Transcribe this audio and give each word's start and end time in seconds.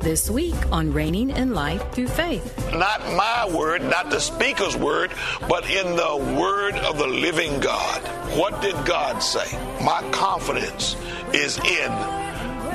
This 0.00 0.30
week 0.30 0.72
on 0.72 0.94
Reigning 0.94 1.28
in 1.28 1.52
Life 1.52 1.92
Through 1.92 2.08
Faith. 2.08 2.72
Not 2.72 3.02
my 3.16 3.46
word, 3.54 3.82
not 3.82 4.08
the 4.08 4.18
speaker's 4.18 4.74
word, 4.74 5.10
but 5.46 5.68
in 5.68 5.94
the 5.94 6.40
word 6.40 6.74
of 6.76 6.96
the 6.96 7.06
living 7.06 7.60
God. 7.60 8.00
What 8.34 8.62
did 8.62 8.74
God 8.86 9.18
say? 9.18 9.44
My 9.84 10.02
confidence 10.10 10.96
is 11.34 11.58
in 11.58 11.88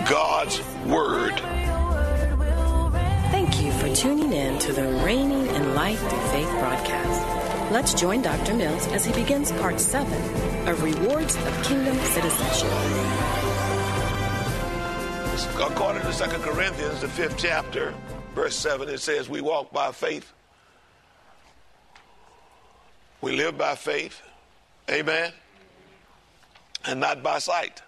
God's 0.08 0.62
word. 0.86 1.34
Thank 3.32 3.60
you 3.60 3.72
for 3.72 3.94
tuning 3.96 4.32
in 4.32 4.60
to 4.60 4.72
the 4.72 4.84
Reigning 5.04 5.48
in 5.48 5.74
Life 5.74 6.00
Through 6.00 6.28
Faith 6.28 6.50
broadcast. 6.60 7.72
Let's 7.72 7.96
join 7.96 8.22
Dr. 8.22 8.54
Mills 8.54 8.86
as 8.90 9.04
he 9.04 9.12
begins 9.14 9.52
part 9.54 9.80
seven 9.80 10.68
of 10.68 10.84
Rewards 10.84 11.36
of 11.36 11.64
Kingdom 11.64 11.98
Citizenship. 11.98 13.35
According 15.54 16.02
to 16.04 16.12
2 16.12 16.26
Corinthians, 16.40 17.02
the 17.02 17.08
fifth 17.08 17.38
chapter, 17.38 17.94
verse 18.34 18.56
7, 18.56 18.90
it 18.90 19.00
says, 19.00 19.30
We 19.30 19.42
walk 19.42 19.72
by 19.72 19.92
faith. 19.92 20.32
We 23.22 23.36
live 23.36 23.58
by 23.58 23.76
faith. 23.76 24.22
Amen. 24.90 25.32
And 26.86 27.00
not 27.00 27.24
by 27.24 27.40
sight. 27.40 27.82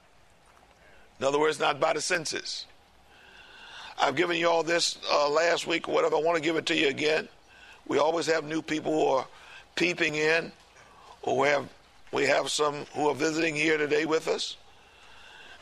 In 1.20 1.26
other 1.26 1.40
words, 1.40 1.60
not 1.60 1.80
by 1.80 1.94
the 1.94 2.02
senses. 2.02 2.66
I've 4.00 4.16
given 4.16 4.38
you 4.38 4.50
all 4.50 4.64
this 4.64 4.98
uh, 5.12 5.30
last 5.30 5.68
week 5.68 5.90
or 5.90 5.96
whatever. 5.96 6.16
I 6.16 6.22
want 6.22 6.38
to 6.38 6.44
give 6.44 6.56
it 6.56 6.66
to 6.68 6.76
you 6.76 6.88
again. 6.88 7.28
We 7.88 7.98
always 7.98 8.28
have 8.28 8.44
new 8.44 8.62
people 8.62 8.94
who 8.94 9.08
are 9.08 9.28
peeping 9.76 10.16
in, 10.16 10.52
or 11.22 11.38
we 11.38 11.48
have, 11.48 11.70
we 12.12 12.26
have 12.26 12.50
some 12.50 12.86
who 12.94 13.10
are 13.10 13.16
visiting 13.16 13.56
here 13.56 13.78
today 13.78 14.06
with 14.06 14.28
us. 14.28 14.58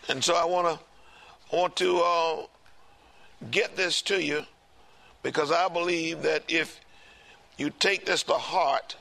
And 0.09 0.23
so 0.23 0.35
I 0.35 0.45
want 0.45 0.67
to 0.67 0.85
I 1.51 1.55
want 1.55 1.75
to 1.77 1.99
uh, 1.99 2.45
get 3.51 3.75
this 3.75 4.01
to 4.03 4.21
you 4.21 4.43
because 5.23 5.51
I 5.51 5.67
believe 5.67 6.23
that 6.23 6.43
if 6.47 6.79
you 7.57 7.69
take 7.69 8.05
this 8.05 8.23
to 8.23 8.33
heart, 8.33 8.95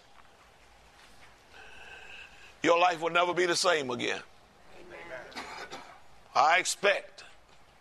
your 2.63 2.79
life 2.79 3.01
will 3.01 3.11
never 3.11 3.35
be 3.35 3.47
the 3.47 3.57
same 3.57 3.91
again. 3.91 4.21
Amen. 4.87 5.45
I 6.35 6.59
expect 6.59 7.25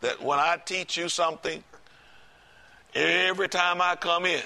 that 0.02 0.22
when 0.22 0.40
I 0.40 0.58
teach 0.64 0.98
you 0.98 1.10
something, 1.10 1.64
every 2.94 3.50
time 3.50 3.82
I 3.82 3.96
come 3.96 4.26
in, 4.26 4.44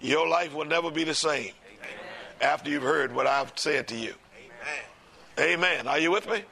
your 0.00 0.28
life 0.28 0.52
will 0.52 0.66
never 0.66 0.90
be 0.90 1.04
the 1.04 1.14
same 1.14 1.52
Amen. 1.66 1.90
after 2.40 2.70
you've 2.70 2.82
heard 2.82 3.14
what 3.14 3.26
I've 3.26 3.52
said 3.56 3.88
to 3.88 3.96
you. 3.96 4.14
Amen. 5.38 5.54
Amen. 5.54 5.88
Are 5.88 5.98
you 5.98 6.10
with 6.10 6.28
me? 6.28 6.42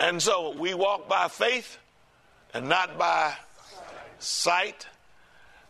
And 0.00 0.20
so 0.20 0.56
we 0.58 0.72
walk 0.72 1.08
by 1.08 1.28
faith 1.28 1.78
and 2.54 2.68
not 2.68 2.98
by 2.98 3.34
sight. 4.18 4.86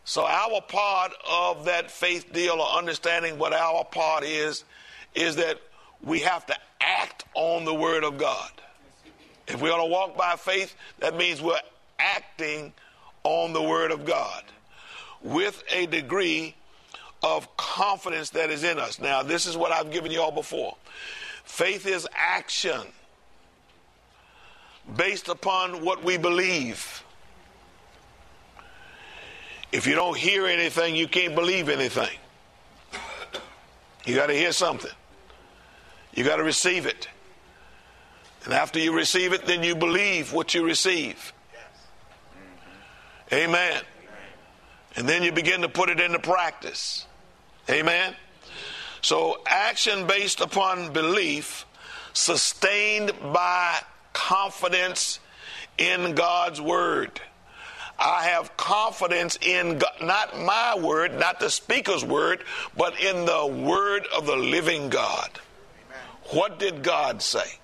So 0.05 0.25
our 0.25 0.61
part 0.61 1.11
of 1.29 1.65
that 1.65 1.91
faith 1.91 2.31
deal 2.31 2.53
or 2.53 2.77
understanding 2.77 3.37
what 3.37 3.53
our 3.53 3.83
part 3.83 4.23
is, 4.23 4.63
is 5.13 5.35
that 5.35 5.59
we 6.01 6.19
have 6.21 6.45
to 6.45 6.55
act 6.79 7.25
on 7.33 7.65
the 7.65 7.73
word 7.73 8.05
of 8.05 8.17
God. 8.17 8.49
If 9.47 9.61
we're 9.61 9.69
going 9.69 9.87
to 9.87 9.91
walk 9.91 10.17
by 10.17 10.37
faith, 10.37 10.75
that 10.99 11.17
means 11.17 11.41
we're 11.41 11.59
acting 11.99 12.71
on 13.23 13.51
the 13.51 13.61
word 13.61 13.91
of 13.91 14.05
God 14.05 14.43
with 15.21 15.61
a 15.69 15.85
degree 15.87 16.55
of 17.21 17.55
confidence 17.57 18.31
that 18.31 18.49
is 18.49 18.63
in 18.63 18.79
us. 18.79 18.97
Now, 18.97 19.23
this 19.23 19.45
is 19.45 19.57
what 19.57 19.73
I've 19.73 19.91
given 19.91 20.09
you 20.09 20.21
all 20.21 20.31
before. 20.31 20.77
Faith 21.43 21.85
is 21.85 22.07
action 22.15 22.81
based 24.95 25.29
upon 25.29 25.83
what 25.83 26.03
we 26.03 26.17
believe. 26.17 27.03
If 29.71 29.87
you 29.87 29.95
don't 29.95 30.17
hear 30.17 30.47
anything, 30.47 30.95
you 30.95 31.07
can't 31.07 31.33
believe 31.33 31.69
anything. 31.69 32.17
You 34.05 34.15
got 34.15 34.27
to 34.27 34.33
hear 34.33 34.51
something. 34.51 34.91
You 36.13 36.23
got 36.23 36.37
to 36.37 36.43
receive 36.43 36.85
it. 36.85 37.07
And 38.43 38.53
after 38.53 38.79
you 38.79 38.93
receive 38.93 39.33
it, 39.33 39.45
then 39.45 39.63
you 39.63 39.75
believe 39.75 40.33
what 40.33 40.53
you 40.53 40.65
receive. 40.65 41.31
Amen. 43.31 43.81
And 44.95 45.07
then 45.07 45.23
you 45.23 45.31
begin 45.31 45.61
to 45.61 45.69
put 45.69 45.89
it 45.89 45.99
into 45.99 46.19
practice. 46.19 47.05
Amen. 47.69 48.15
So, 49.01 49.41
action 49.45 50.05
based 50.05 50.41
upon 50.41 50.91
belief, 50.91 51.65
sustained 52.13 53.13
by 53.31 53.81
confidence 54.13 55.19
in 55.77 56.15
God's 56.15 56.61
word. 56.61 57.21
I 57.99 58.23
have 58.25 58.57
confidence 58.57 59.37
in 59.41 59.77
God, 59.77 59.93
not 60.01 60.39
my 60.39 60.77
word, 60.77 61.19
not 61.19 61.39
the 61.39 61.49
speaker's 61.49 62.03
word, 62.03 62.43
but 62.75 62.99
in 62.99 63.25
the 63.25 63.45
word 63.45 64.07
of 64.15 64.25
the 64.25 64.35
living 64.35 64.89
God. 64.89 65.29
Amen. 65.89 65.99
What 66.31 66.57
did 66.57 66.81
God 66.81 67.21
say? 67.21 67.59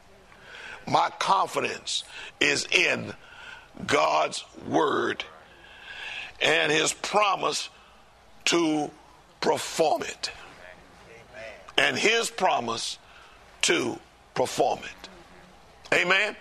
My 0.86 1.10
confidence 1.18 2.04
is 2.40 2.68
in 2.72 3.14
God's 3.86 4.44
word 4.68 5.24
and 6.42 6.72
his 6.72 6.94
promise 6.94 7.70
to 8.46 8.92
perform 9.42 10.04
it. 10.04 10.32
Amen. 11.36 11.90
And 11.90 11.98
his 11.98 12.30
promise 12.30 13.00
to 13.64 14.00
perform 14.36 14.80
it. 14.80 15.10
Amen. 15.94 16.36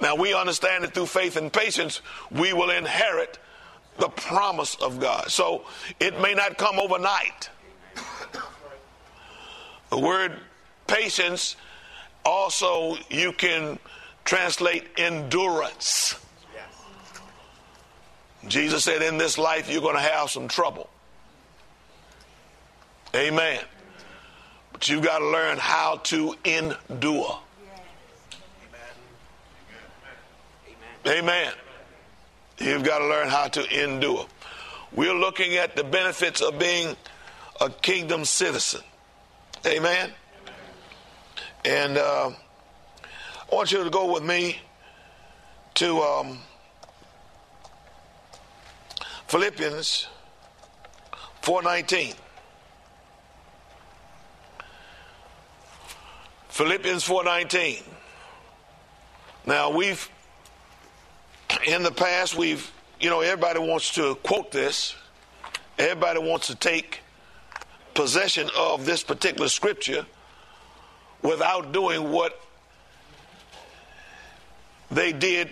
Now 0.00 0.14
we 0.14 0.34
understand 0.34 0.84
that 0.84 0.94
through 0.94 1.06
faith 1.06 1.36
and 1.36 1.52
patience, 1.52 2.02
we 2.30 2.52
will 2.52 2.70
inherit 2.70 3.38
the 3.98 4.08
promise 4.08 4.74
of 4.76 5.00
God. 5.00 5.30
So 5.30 5.64
it 5.98 6.20
may 6.20 6.34
not 6.34 6.58
come 6.58 6.78
overnight. 6.78 7.50
The 9.90 9.98
word 9.98 10.38
patience 10.86 11.56
also 12.24 12.96
you 13.08 13.32
can 13.32 13.78
translate 14.24 14.84
endurance. 14.96 16.16
Yes. 16.52 16.64
Jesus 18.48 18.84
said, 18.84 19.00
In 19.00 19.16
this 19.16 19.38
life, 19.38 19.70
you're 19.70 19.80
going 19.80 19.94
to 19.94 20.02
have 20.02 20.30
some 20.30 20.48
trouble. 20.48 20.90
Amen. 23.14 23.60
But 24.72 24.88
you've 24.88 25.04
got 25.04 25.20
to 25.20 25.26
learn 25.26 25.58
how 25.58 25.96
to 26.04 26.34
endure. 26.44 27.38
Amen. 31.06 31.52
You've 32.58 32.82
got 32.82 32.98
to 32.98 33.06
learn 33.06 33.28
how 33.28 33.46
to 33.46 33.84
endure. 33.84 34.26
We're 34.92 35.14
looking 35.14 35.54
at 35.54 35.76
the 35.76 35.84
benefits 35.84 36.40
of 36.40 36.58
being 36.58 36.96
a 37.60 37.70
kingdom 37.70 38.24
citizen. 38.24 38.80
Amen. 39.64 40.10
And 41.64 41.96
uh, 41.96 42.30
I 43.52 43.54
want 43.54 43.70
you 43.70 43.84
to 43.84 43.90
go 43.90 44.12
with 44.12 44.24
me 44.24 44.58
to 45.74 46.00
um, 46.00 46.38
Philippians 49.28 50.08
4:19. 51.42 52.14
Philippians 56.48 57.06
4:19. 57.06 57.82
Now 59.46 59.70
we've 59.70 60.10
in 61.66 61.82
the 61.82 61.90
past, 61.90 62.36
we've, 62.36 62.70
you 63.00 63.10
know, 63.10 63.20
everybody 63.20 63.58
wants 63.58 63.94
to 63.94 64.14
quote 64.16 64.52
this. 64.52 64.94
Everybody 65.78 66.20
wants 66.20 66.46
to 66.46 66.54
take 66.54 67.00
possession 67.92 68.48
of 68.56 68.86
this 68.86 69.02
particular 69.02 69.48
scripture 69.48 70.06
without 71.22 71.72
doing 71.72 72.12
what 72.12 72.40
they 74.90 75.12
did 75.12 75.50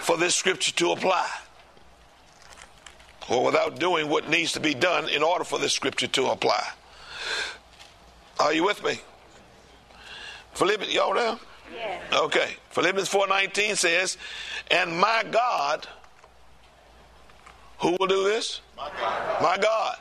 for 0.00 0.18
this 0.18 0.34
scripture 0.34 0.72
to 0.72 0.92
apply, 0.92 1.26
or 3.30 3.44
without 3.44 3.78
doing 3.78 4.08
what 4.08 4.28
needs 4.28 4.52
to 4.52 4.60
be 4.60 4.74
done 4.74 5.08
in 5.08 5.22
order 5.22 5.44
for 5.44 5.58
this 5.58 5.72
scripture 5.72 6.06
to 6.08 6.26
apply. 6.26 6.62
Are 8.38 8.52
you 8.52 8.64
with 8.64 8.84
me? 8.84 9.00
Philippians, 10.52 10.92
y'all 10.92 11.14
there? 11.14 11.38
Okay. 12.12 12.56
Philippians 12.70 13.08
4:19 13.08 13.76
says, 13.76 14.16
"And 14.70 14.98
my 14.98 15.22
God, 15.24 15.86
who 17.78 17.96
will 17.98 18.06
do 18.06 18.24
this? 18.24 18.60
My 18.76 18.90
God. 19.00 19.42
My 19.42 19.56
God. 19.56 19.96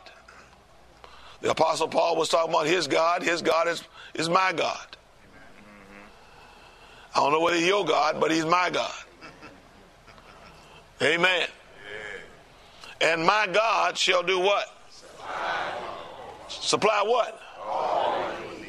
The 1.42 1.52
Apostle 1.52 1.88
Paul 1.88 2.16
was 2.16 2.30
talking 2.30 2.50
about 2.54 2.66
his 2.66 2.88
God. 2.88 3.22
His 3.22 3.42
God 3.42 3.68
is, 3.68 3.84
is 4.16 4.30
my 4.30 4.52
God. 4.54 4.98
I 7.16 7.20
don't 7.20 7.32
know 7.32 7.40
whether 7.40 7.58
he's 7.58 7.68
your 7.68 7.86
God, 7.86 8.20
but 8.20 8.32
he's 8.32 8.46
my 8.46 8.70
God. 8.70 8.94
Amen. 11.02 11.48
And 13.02 13.26
my 13.26 13.48
God 13.52 13.98
shall 13.98 14.24
do 14.24 14.40
what? 14.40 14.68
Supply, 14.90 15.74
Supply 16.48 17.04
what? 17.06 17.42
All. 17.66 18.24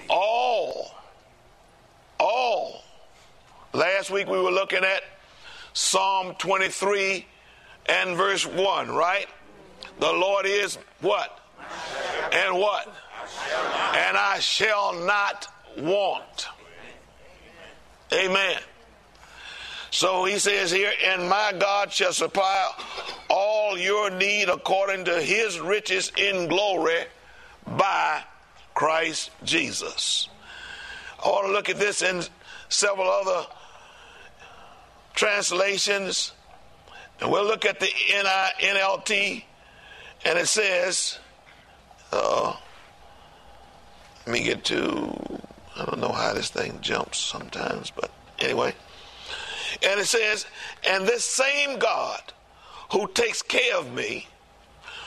All. 0.08 0.94
All. 2.20 2.84
Last 3.74 4.10
week 4.10 4.28
we 4.28 4.40
were 4.40 4.50
looking 4.50 4.82
at 4.82 5.02
Psalm 5.74 6.34
23 6.38 7.26
and 7.86 8.16
verse 8.16 8.46
1, 8.46 8.90
right? 8.90 9.26
The 10.00 10.12
Lord 10.12 10.46
is 10.46 10.78
what? 11.00 11.38
And 12.32 12.56
what? 12.56 12.86
And 13.94 14.16
I 14.16 14.38
shall 14.40 14.94
not 15.04 15.48
want. 15.76 16.48
Amen. 18.12 18.58
So 19.90 20.24
he 20.24 20.38
says 20.38 20.70
here, 20.70 20.92
and 21.04 21.28
my 21.28 21.52
God 21.58 21.92
shall 21.92 22.12
supply 22.12 22.70
all 23.28 23.76
your 23.76 24.08
need 24.10 24.48
according 24.48 25.04
to 25.06 25.20
his 25.20 25.60
riches 25.60 26.10
in 26.16 26.48
glory 26.48 27.04
by 27.66 28.22
Christ 28.74 29.30
Jesus. 29.44 30.28
I 31.22 31.28
want 31.28 31.46
to 31.46 31.52
look 31.52 31.68
at 31.68 31.78
this 31.78 32.00
in 32.00 32.22
several 32.68 33.08
other 33.08 33.46
translations. 35.18 36.32
And 37.20 37.30
we'll 37.30 37.44
look 37.44 37.66
at 37.66 37.80
the 37.80 37.86
NLT, 37.86 39.42
and 40.24 40.38
it 40.38 40.46
says, 40.46 41.18
uh, 42.12 42.54
let 44.24 44.32
me 44.32 44.44
get 44.44 44.64
to, 44.66 44.78
I 45.76 45.84
don't 45.84 45.98
know 45.98 46.12
how 46.12 46.32
this 46.32 46.50
thing 46.50 46.78
jumps 46.80 47.18
sometimes, 47.18 47.90
but 47.90 48.12
anyway. 48.38 48.72
And 49.82 49.98
it 49.98 50.06
says, 50.06 50.46
and 50.88 51.04
this 51.04 51.24
same 51.24 51.80
God 51.80 52.20
who 52.92 53.08
takes 53.08 53.42
care 53.42 53.76
of 53.76 53.92
me 53.92 54.28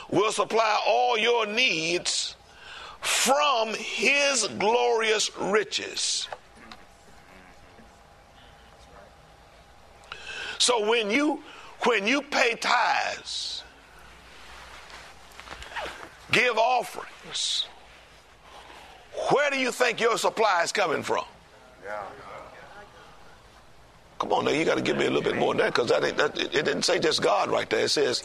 will 0.09 0.33
supply 0.33 0.77
all 0.85 1.17
your 1.17 1.45
needs 1.45 2.35
from 2.99 3.73
his 3.75 4.49
glorious 4.59 5.31
riches. 5.37 6.27
So 10.61 10.87
when 10.87 11.09
you 11.09 11.41
when 11.85 12.05
you 12.05 12.21
pay 12.21 12.53
tithes, 12.53 13.63
give 16.31 16.55
offerings, 16.55 17.65
where 19.31 19.49
do 19.49 19.57
you 19.57 19.71
think 19.71 19.99
your 19.99 20.19
supply 20.19 20.61
is 20.61 20.71
coming 20.71 21.01
from? 21.01 21.25
Come 24.19 24.33
on 24.33 24.45
now, 24.45 24.51
you 24.51 24.63
got 24.63 24.75
to 24.75 24.83
give 24.83 24.97
me 24.97 25.07
a 25.07 25.09
little 25.09 25.23
bit 25.23 25.35
more 25.35 25.55
than 25.55 25.63
that 25.63 25.73
because 25.73 25.89
that, 25.89 26.15
that, 26.15 26.37
it 26.37 26.51
didn't 26.51 26.83
say 26.83 26.99
just 26.99 27.23
God 27.23 27.49
right 27.49 27.67
there. 27.67 27.85
It 27.85 27.89
says 27.89 28.23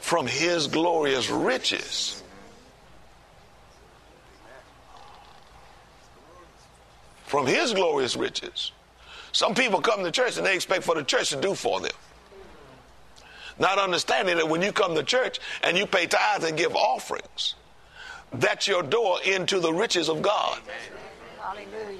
from 0.00 0.26
His 0.26 0.66
glorious 0.66 1.30
riches. 1.30 2.22
From 7.24 7.46
His 7.46 7.72
glorious 7.72 8.16
riches. 8.16 8.72
Some 9.32 9.54
people 9.54 9.80
come 9.80 10.02
to 10.04 10.10
church 10.10 10.36
and 10.36 10.46
they 10.46 10.54
expect 10.54 10.84
for 10.84 10.94
the 10.94 11.04
church 11.04 11.30
to 11.30 11.36
do 11.36 11.54
for 11.54 11.80
them. 11.80 11.92
Not 13.58 13.78
understanding 13.78 14.36
that 14.36 14.48
when 14.48 14.62
you 14.62 14.72
come 14.72 14.94
to 14.94 15.02
church 15.02 15.38
and 15.62 15.76
you 15.76 15.86
pay 15.86 16.06
tithes 16.06 16.44
and 16.44 16.56
give 16.56 16.74
offerings, 16.74 17.54
that's 18.32 18.66
your 18.66 18.82
door 18.82 19.18
into 19.24 19.60
the 19.60 19.72
riches 19.72 20.08
of 20.08 20.22
God. 20.22 20.60
Hallelujah. 21.38 21.98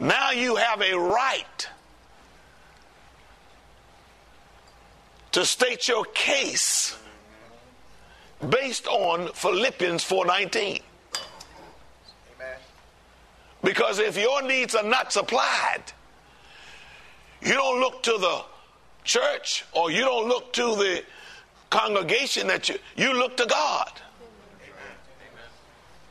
Now 0.00 0.30
you 0.30 0.56
have 0.56 0.80
a 0.80 0.94
right 0.94 1.68
to 5.32 5.44
state 5.44 5.88
your 5.88 6.04
case 6.04 6.96
based 8.48 8.86
on 8.86 9.32
Philippians 9.32 10.04
4:19. 10.04 10.82
Because 13.62 13.98
if 13.98 14.16
your 14.16 14.42
needs 14.42 14.74
are 14.74 14.84
not 14.84 15.12
supplied, 15.12 15.82
you 17.42 17.52
don't 17.52 17.80
look 17.80 18.02
to 18.04 18.12
the 18.12 18.42
church 19.04 19.64
or 19.72 19.90
you 19.90 20.02
don't 20.02 20.28
look 20.28 20.52
to 20.52 20.76
the 20.76 21.02
congregation 21.70 22.46
that 22.46 22.68
you 22.68 22.78
you 22.96 23.12
look 23.12 23.36
to 23.36 23.46
God. 23.46 23.92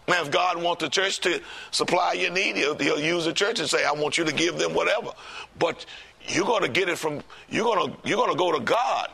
Now, 0.07 0.21
if 0.21 0.31
God 0.31 0.61
wants 0.61 0.83
the 0.83 0.89
church 0.89 1.19
to 1.21 1.41
supply 1.71 2.13
your 2.13 2.31
need, 2.31 2.55
he'll, 2.55 2.77
he'll, 2.77 2.99
use 2.99 3.25
the 3.25 3.33
church 3.33 3.59
and 3.59 3.69
say, 3.69 3.83
"I 3.83 3.91
want 3.91 4.17
you 4.17 4.23
to 4.23 4.31
give 4.31 4.57
them 4.57 4.73
whatever." 4.73 5.11
But 5.59 5.85
you're 6.27 6.45
going 6.45 6.63
to 6.63 6.69
get 6.69 6.87
it 6.89 6.97
from 6.97 7.21
you're 7.49 7.65
going 7.65 7.91
to 7.91 7.97
you're 8.07 8.17
going 8.17 8.31
to 8.31 8.37
go 8.37 8.51
to 8.51 8.59
God. 8.59 9.09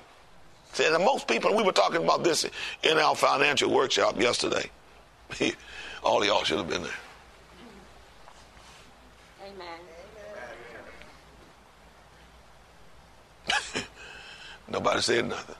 And 0.79 1.03
most 1.03 1.27
people, 1.27 1.55
we 1.55 1.61
were 1.61 1.71
talking 1.71 2.03
about 2.03 2.23
this 2.23 2.47
in 2.81 2.97
our 2.97 3.15
financial 3.15 3.71
workshop 3.71 4.19
yesterday. 4.19 4.69
All 6.03 6.21
of 6.21 6.27
y'all 6.27 6.43
should 6.43 6.57
have 6.57 6.69
been 6.69 6.81
there. 6.81 6.91
Nobody 14.67 15.01
said 15.01 15.27
nothing. 15.27 15.55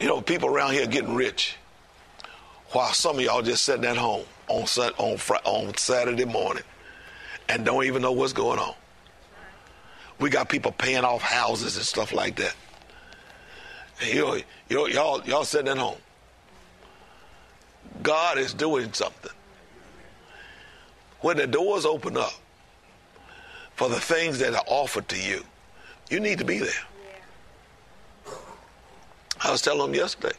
you 0.00 0.06
know, 0.06 0.20
people 0.20 0.48
around 0.48 0.72
here 0.72 0.86
getting 0.86 1.14
rich, 1.14 1.56
while 2.70 2.92
some 2.92 3.16
of 3.16 3.22
y'all 3.22 3.42
just 3.42 3.64
sitting 3.64 3.84
at 3.84 3.96
home 3.96 4.24
on 4.48 4.66
on 4.98 5.18
on 5.44 5.76
Saturday 5.76 6.24
morning 6.24 6.64
and 7.48 7.64
don't 7.64 7.84
even 7.84 8.02
know 8.02 8.12
what's 8.12 8.32
going 8.32 8.58
on. 8.58 8.74
We 10.18 10.30
got 10.30 10.48
people 10.48 10.72
paying 10.72 11.04
off 11.04 11.22
houses 11.22 11.76
and 11.76 11.84
stuff 11.84 12.12
like 12.12 12.36
that. 12.36 12.54
You 14.06 14.42
know, 14.68 14.86
y'all 14.86 15.22
y'all 15.24 15.44
sitting 15.44 15.68
at 15.68 15.78
home. 15.78 15.98
God 18.02 18.38
is 18.38 18.54
doing 18.54 18.92
something. 18.92 19.32
When 21.20 21.36
the 21.36 21.46
doors 21.46 21.84
open 21.84 22.16
up, 22.16 22.32
for 23.80 23.88
the 23.88 23.98
things 23.98 24.38
that 24.40 24.52
are 24.52 24.64
offered 24.66 25.08
to 25.08 25.18
you. 25.18 25.42
You 26.10 26.20
need 26.20 26.36
to 26.40 26.44
be 26.44 26.58
there. 26.58 26.68
I 29.42 29.50
was 29.50 29.62
telling 29.62 29.90
them 29.90 29.94
yesterday. 29.94 30.36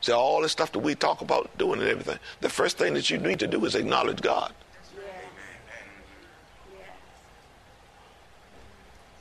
See, 0.00 0.12
all 0.12 0.40
this 0.42 0.52
stuff 0.52 0.70
that 0.70 0.78
we 0.78 0.94
talk 0.94 1.20
about 1.20 1.50
doing 1.58 1.80
and 1.80 1.88
everything, 1.88 2.20
the 2.40 2.48
first 2.48 2.78
thing 2.78 2.94
that 2.94 3.10
you 3.10 3.18
need 3.18 3.40
to 3.40 3.48
do 3.48 3.64
is 3.64 3.74
acknowledge 3.74 4.20
God. 4.20 4.52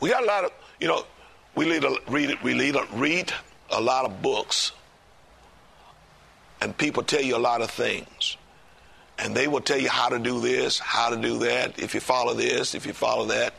We 0.02 0.10
got 0.12 0.22
a 0.22 0.28
lot 0.28 0.44
of, 0.44 0.52
you 0.80 0.88
know, 0.88 1.04
we 1.56 1.68
read, 1.68 1.84
a, 1.84 1.98
read, 2.08 2.38
we 2.44 2.54
read 2.54 2.76
a, 2.76 2.86
read 2.94 3.34
a 3.72 3.82
lot 3.82 4.06
of 4.06 4.22
books, 4.22 4.72
and 6.62 6.78
people 6.78 7.04
tell 7.04 7.22
you 7.22 7.36
a 7.36 7.40
lot 7.40 7.62
of 7.62 7.70
things 7.70 8.38
and 9.20 9.36
they 9.36 9.48
will 9.48 9.62
tell 9.62 9.80
you 9.80 9.90
how 9.90 10.10
to 10.10 10.20
do 10.20 10.40
this, 10.40 10.80
how 10.80 11.10
to 11.10 11.18
do 11.18 11.40
that, 11.40 11.80
if 11.80 11.94
you 11.94 12.00
follow 12.00 12.34
this, 12.34 12.76
if 12.76 12.86
you 12.86 12.94
follow 12.94 13.26
that. 13.26 13.54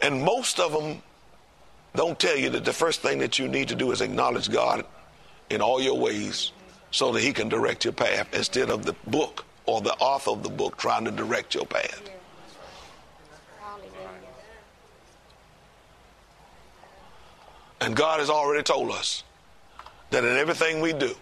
And 0.00 0.22
most 0.22 0.60
of 0.60 0.72
them 0.72 1.02
don't 1.94 2.18
tell 2.18 2.36
you 2.36 2.50
that 2.50 2.64
the 2.64 2.72
first 2.72 3.00
thing 3.00 3.18
that 3.20 3.38
you 3.38 3.48
need 3.48 3.68
to 3.68 3.74
do 3.74 3.90
is 3.92 4.02
acknowledge 4.02 4.50
God 4.50 4.84
in 5.48 5.62
all 5.62 5.80
your 5.80 5.98
ways 5.98 6.52
so 6.90 7.12
that 7.12 7.22
He 7.22 7.32
can 7.32 7.48
direct 7.48 7.84
your 7.84 7.94
path 7.94 8.28
instead 8.34 8.68
of 8.68 8.84
the 8.84 8.94
book 9.06 9.46
or 9.64 9.80
the 9.80 9.94
author 9.94 10.30
of 10.30 10.42
the 10.42 10.50
book 10.50 10.76
trying 10.76 11.06
to 11.06 11.10
direct 11.10 11.54
your 11.54 11.64
path. 11.64 12.02
And 17.80 17.96
God 17.96 18.20
has 18.20 18.30
already 18.30 18.62
told 18.62 18.90
us 18.90 19.22
that 20.10 20.24
in 20.24 20.36
everything 20.36 20.80
we 20.80 20.92
do, 20.92 21.14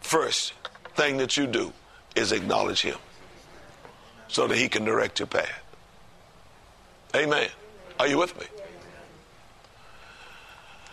first 0.00 0.52
thing 0.94 1.16
that 1.18 1.36
you 1.36 1.46
do 1.46 1.72
is 2.16 2.32
acknowledge 2.32 2.82
Him 2.82 2.98
so 4.28 4.46
that 4.46 4.56
He 4.56 4.68
can 4.68 4.84
direct 4.84 5.18
your 5.18 5.26
path. 5.26 5.62
Amen. 7.14 7.48
Are 7.98 8.06
you 8.06 8.18
with 8.18 8.38
me? 8.38 8.46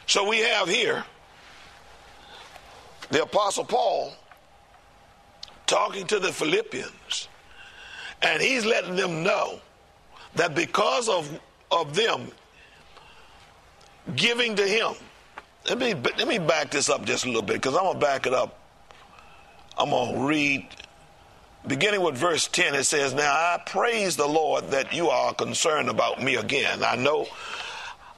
So 0.08 0.28
we 0.28 0.40
have 0.40 0.68
here 0.68 1.04
the 3.10 3.24
Apostle 3.24 3.66
Paul 3.66 4.14
talking 5.66 6.08
to 6.08 6.20
the 6.20 6.32
Philippians, 6.32 7.28
and 8.22 8.42
he's 8.42 8.66
letting 8.66 8.96
them 8.96 9.24
know 9.24 9.60
that 10.36 10.56
because 10.56 11.10
of, 11.10 11.40
of 11.72 11.96
them 11.96 12.30
giving 14.16 14.56
to 14.56 14.68
him, 14.68 14.94
let 15.70 15.78
me, 15.78 15.94
let 15.94 16.28
me 16.28 16.40
back 16.40 16.72
this 16.72 16.90
up 16.90 17.06
just 17.06 17.26
a 17.26 17.28
little 17.28 17.42
bit 17.42 17.58
because 17.58 17.76
I'm 17.76 17.84
going 17.84 17.96
to 17.96 18.00
back 18.00 18.26
it 18.26 18.34
up. 18.34 18.67
I'm 19.78 19.92
going 19.92 20.16
to 20.16 20.22
read, 20.22 20.68
beginning 21.68 22.02
with 22.02 22.16
verse 22.16 22.48
10, 22.48 22.74
it 22.74 22.86
says, 22.86 23.14
Now 23.14 23.32
I 23.32 23.62
praise 23.66 24.16
the 24.16 24.28
Lord 24.28 24.72
that 24.72 24.94
you 24.94 25.10
are 25.10 25.34
concerned 25.34 25.90
about 25.90 26.22
me 26.22 26.36
again. 26.36 26.84
I 26.84 26.96
know, 26.96 27.28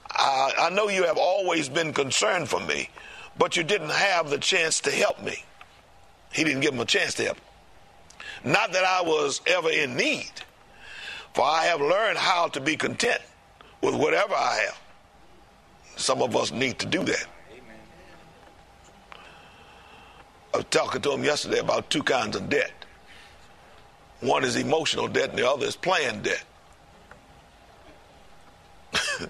I, 0.10 0.54
I 0.58 0.70
know 0.70 0.88
you 0.88 1.04
have 1.04 1.18
always 1.18 1.68
been 1.68 1.94
concerned 1.94 2.48
for 2.48 2.62
me, 2.62 2.89
but 3.38 3.58
you 3.58 3.63
didn't 3.63 3.92
have 3.92 4.30
the 4.30 4.38
chance 4.38 4.80
to 4.82 4.92
help 4.92 5.22
me. 5.22 5.44
He 6.32 6.44
didn't 6.44 6.62
give 6.62 6.74
him 6.74 6.80
a 6.80 6.86
chance 6.86 7.16
to 7.16 7.25
help. 7.25 7.38
Not 8.44 8.72
that 8.72 8.86
I 8.86 9.01
was 9.01 9.42
ever 9.46 9.70
in 9.70 9.98
need, 9.98 10.32
for 11.34 11.44
I 11.44 11.66
have 11.66 11.82
learned 11.82 12.18
how 12.18 12.48
to 12.50 12.62
be 12.62 12.78
content 12.78 13.22
with 13.82 13.96
whatever 13.96 14.34
I 14.34 14.66
have. 14.66 14.80
Some 15.98 16.22
of 16.22 16.36
us 16.38 16.51
need 16.51 16.80
to 16.80 16.86
do 16.86 17.04
that. 17.04 17.25
I 20.49 20.49
was 20.60 20.66
talking 20.72 21.01
to 21.01 21.12
him 21.13 21.24
yesterday 21.24 21.60
about 21.60 21.89
two 21.89 22.04
kinds 22.04 22.36
of 22.36 22.50
debt. 22.50 22.74
One 24.20 24.44
is 24.44 24.58
emotional 24.58 25.08
debt, 25.08 25.30
and 25.30 25.39
the 25.39 25.50
other 25.50 25.66
is 25.66 25.78
planned 25.78 26.24
debt. 26.24 26.44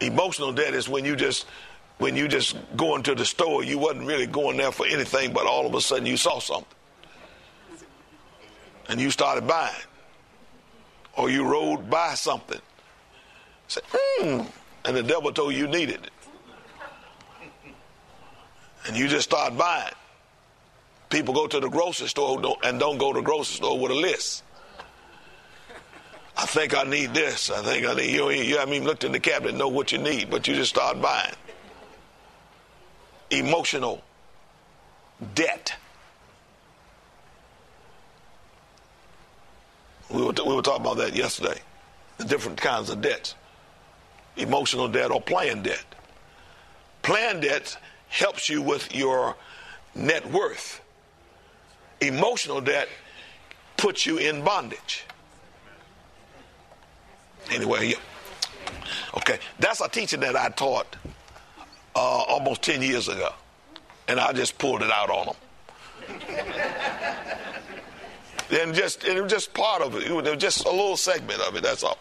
emotional 0.00 0.52
debt 0.52 0.74
is 0.74 0.88
when 0.88 1.04
you 1.04 1.14
just 1.14 1.46
when 1.98 2.16
you 2.16 2.26
just 2.26 2.56
go 2.76 2.96
into 2.96 3.14
the 3.14 3.24
store, 3.24 3.62
you 3.62 3.78
wasn't 3.78 4.04
really 4.04 4.26
going 4.26 4.56
there 4.56 4.72
for 4.72 4.86
anything, 4.86 5.32
but 5.32 5.46
all 5.46 5.66
of 5.66 5.74
a 5.74 5.80
sudden 5.80 6.04
you 6.04 6.16
saw 6.16 6.40
something. 6.40 6.66
And 8.88 9.00
you 9.00 9.12
started 9.12 9.46
buying. 9.46 9.72
Or 11.16 11.30
you 11.30 11.44
rode 11.44 11.88
by 11.88 12.14
something. 12.14 12.58
Said, 13.68 13.84
hmm. 13.86 14.40
And 14.84 14.96
the 14.96 15.04
devil 15.04 15.32
told 15.32 15.52
you 15.52 15.60
you 15.60 15.68
needed 15.68 16.00
it. 16.02 16.11
And 18.86 18.96
you 18.96 19.08
just 19.08 19.30
start 19.30 19.56
buying. 19.56 19.92
People 21.10 21.34
go 21.34 21.46
to 21.46 21.60
the 21.60 21.68
grocery 21.68 22.08
store 22.08 22.40
and 22.64 22.80
don't 22.80 22.98
go 22.98 23.12
to 23.12 23.20
the 23.20 23.24
grocery 23.24 23.56
store 23.56 23.78
with 23.78 23.92
a 23.92 23.94
list. 23.94 24.42
I 26.36 26.46
think 26.46 26.74
I 26.74 26.84
need 26.84 27.12
this. 27.12 27.50
I 27.50 27.62
think 27.62 27.86
I 27.86 27.94
need 27.94 28.10
you. 28.10 28.30
You 28.30 28.58
haven't 28.58 28.74
even 28.74 28.86
looked 28.86 29.04
in 29.04 29.12
the 29.12 29.20
cabinet 29.20 29.54
know 29.54 29.68
what 29.68 29.92
you 29.92 29.98
need, 29.98 30.30
but 30.30 30.48
you 30.48 30.54
just 30.54 30.70
start 30.70 31.00
buying 31.00 31.34
emotional 33.30 34.02
debt. 35.34 35.74
We 40.10 40.22
were, 40.22 40.32
we 40.46 40.54
were 40.54 40.62
talking 40.62 40.82
about 40.84 40.98
that 40.98 41.14
yesterday. 41.14 41.58
The 42.18 42.24
different 42.24 42.60
kinds 42.60 42.90
of 42.90 43.00
debts 43.00 43.34
emotional 44.36 44.88
debt 44.88 45.10
or 45.10 45.20
planned 45.20 45.64
debt. 45.64 45.84
Planned 47.02 47.42
debt 47.42 47.76
helps 48.12 48.50
you 48.50 48.60
with 48.60 48.94
your 48.94 49.34
net 49.94 50.30
worth, 50.30 50.82
emotional 52.00 52.60
debt 52.60 52.88
puts 53.78 54.04
you 54.04 54.18
in 54.18 54.44
bondage. 54.44 55.04
Anyway, 57.50 57.88
yeah. 57.88 57.96
Okay, 59.16 59.38
that's 59.58 59.80
a 59.80 59.88
teaching 59.88 60.20
that 60.20 60.36
I 60.36 60.50
taught 60.50 60.94
uh, 61.96 61.98
almost 61.98 62.62
10 62.62 62.82
years 62.82 63.08
ago. 63.08 63.30
And 64.06 64.20
I 64.20 64.32
just 64.32 64.58
pulled 64.58 64.82
it 64.82 64.90
out 64.90 65.08
on 65.08 65.26
them. 65.26 66.20
and 68.60 68.74
just 68.74 69.04
it 69.04 69.20
was 69.22 69.32
just 69.32 69.54
part 69.54 69.80
of 69.80 69.96
it. 69.96 70.02
It 70.04 70.12
was 70.12 70.36
just 70.36 70.66
a 70.66 70.70
little 70.70 70.98
segment 70.98 71.40
of 71.40 71.56
it, 71.56 71.62
that's 71.62 71.82
all. 71.82 71.98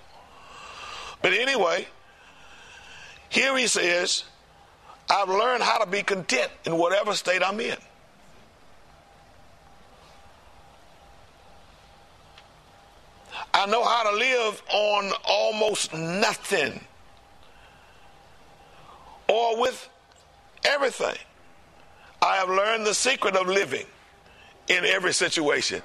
But 1.21 1.33
anyway, 1.33 1.87
here 3.29 3.55
he 3.57 3.67
says, 3.67 4.25
I've 5.11 5.27
learned 5.27 5.61
how 5.61 5.79
to 5.79 5.85
be 5.85 6.03
content 6.03 6.49
in 6.65 6.77
whatever 6.77 7.13
state 7.13 7.43
I'm 7.43 7.59
in. 7.59 7.75
I 13.53 13.65
know 13.65 13.83
how 13.83 14.09
to 14.09 14.15
live 14.15 14.63
on 14.69 15.11
almost 15.27 15.93
nothing 15.93 16.79
or 19.27 19.59
with 19.59 19.89
everything. 20.63 21.17
I 22.21 22.37
have 22.37 22.47
learned 22.47 22.85
the 22.85 22.93
secret 22.93 23.35
of 23.35 23.47
living 23.47 23.85
in 24.69 24.85
every 24.85 25.13
situation. 25.13 25.81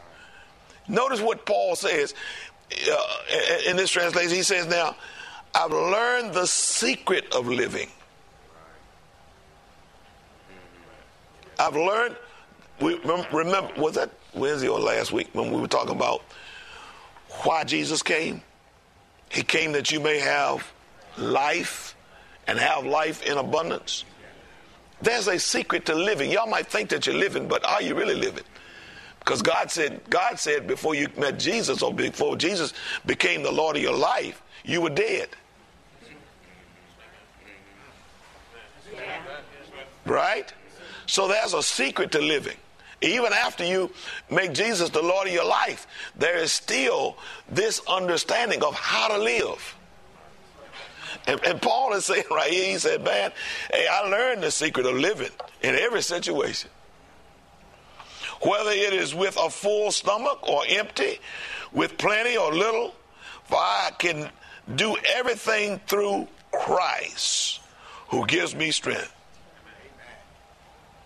Notice 0.86 1.20
what 1.20 1.44
Paul 1.44 1.74
says 1.74 2.14
uh, 2.70 2.96
in 3.66 3.76
this 3.76 3.90
translation. 3.90 4.30
He 4.30 4.44
says, 4.44 4.68
Now, 4.68 4.94
I've 5.52 5.72
learned 5.72 6.32
the 6.32 6.46
secret 6.46 7.34
of 7.34 7.48
living. 7.48 7.88
I've 11.58 11.76
learned, 11.76 12.16
we 12.80 12.98
remember, 13.32 13.70
was 13.76 13.94
that 13.94 14.10
Wednesday 14.34 14.68
or 14.68 14.78
last 14.78 15.12
week 15.12 15.28
when 15.32 15.52
we 15.52 15.60
were 15.60 15.68
talking 15.68 15.94
about 15.94 16.22
why 17.42 17.64
Jesus 17.64 18.02
came? 18.02 18.42
He 19.30 19.42
came 19.42 19.72
that 19.72 19.90
you 19.90 20.00
may 20.00 20.18
have 20.18 20.70
life 21.16 21.96
and 22.46 22.58
have 22.58 22.84
life 22.84 23.22
in 23.22 23.38
abundance. 23.38 24.04
There's 25.02 25.28
a 25.28 25.38
secret 25.38 25.86
to 25.86 25.94
living. 25.94 26.30
Y'all 26.30 26.46
might 26.46 26.66
think 26.66 26.90
that 26.90 27.06
you're 27.06 27.16
living, 27.16 27.48
but 27.48 27.64
are 27.64 27.82
you 27.82 27.94
really 27.94 28.14
living? 28.14 28.44
Because 29.18 29.42
God 29.42 29.70
said, 29.70 30.00
God 30.08 30.38
said 30.38 30.66
before 30.66 30.94
you 30.94 31.08
met 31.18 31.38
Jesus 31.38 31.82
or 31.82 31.92
before 31.92 32.36
Jesus 32.36 32.72
became 33.04 33.42
the 33.42 33.50
Lord 33.50 33.76
of 33.76 33.82
your 33.82 33.96
life, 33.96 34.42
you 34.64 34.80
were 34.80 34.90
dead. 34.90 35.28
Right? 40.04 40.52
So 41.06 41.28
there's 41.28 41.54
a 41.54 41.62
secret 41.62 42.12
to 42.12 42.20
living. 42.20 42.56
Even 43.02 43.32
after 43.32 43.64
you 43.64 43.90
make 44.30 44.52
Jesus 44.52 44.90
the 44.90 45.02
Lord 45.02 45.28
of 45.28 45.32
your 45.32 45.46
life, 45.46 45.86
there 46.16 46.38
is 46.38 46.52
still 46.52 47.16
this 47.48 47.80
understanding 47.88 48.62
of 48.62 48.74
how 48.74 49.08
to 49.08 49.18
live. 49.18 49.74
And, 51.26 51.42
and, 51.44 51.60
Paul 51.60 51.92
is 51.94 52.04
saying 52.06 52.24
right 52.30 52.50
here, 52.50 52.72
he 52.72 52.78
said, 52.78 53.02
Man, 53.02 53.32
hey, 53.72 53.86
I 53.90 54.08
learned 54.08 54.42
the 54.42 54.50
secret 54.50 54.86
of 54.86 54.94
living 54.94 55.30
in 55.62 55.74
every 55.74 56.02
situation. 56.02 56.70
Whether 58.42 58.70
it 58.70 58.92
is 58.92 59.14
with 59.14 59.36
a 59.40 59.50
full 59.50 59.90
stomach 59.90 60.46
or 60.48 60.62
empty, 60.68 61.18
with 61.72 61.96
plenty 61.98 62.36
or 62.36 62.52
little, 62.52 62.94
for 63.44 63.56
I 63.56 63.90
can 63.98 64.30
do 64.74 64.96
everything 65.14 65.80
through 65.86 66.28
Christ 66.52 67.60
who 68.08 68.26
gives 68.26 68.54
me 68.54 68.70
strength. 68.70 69.15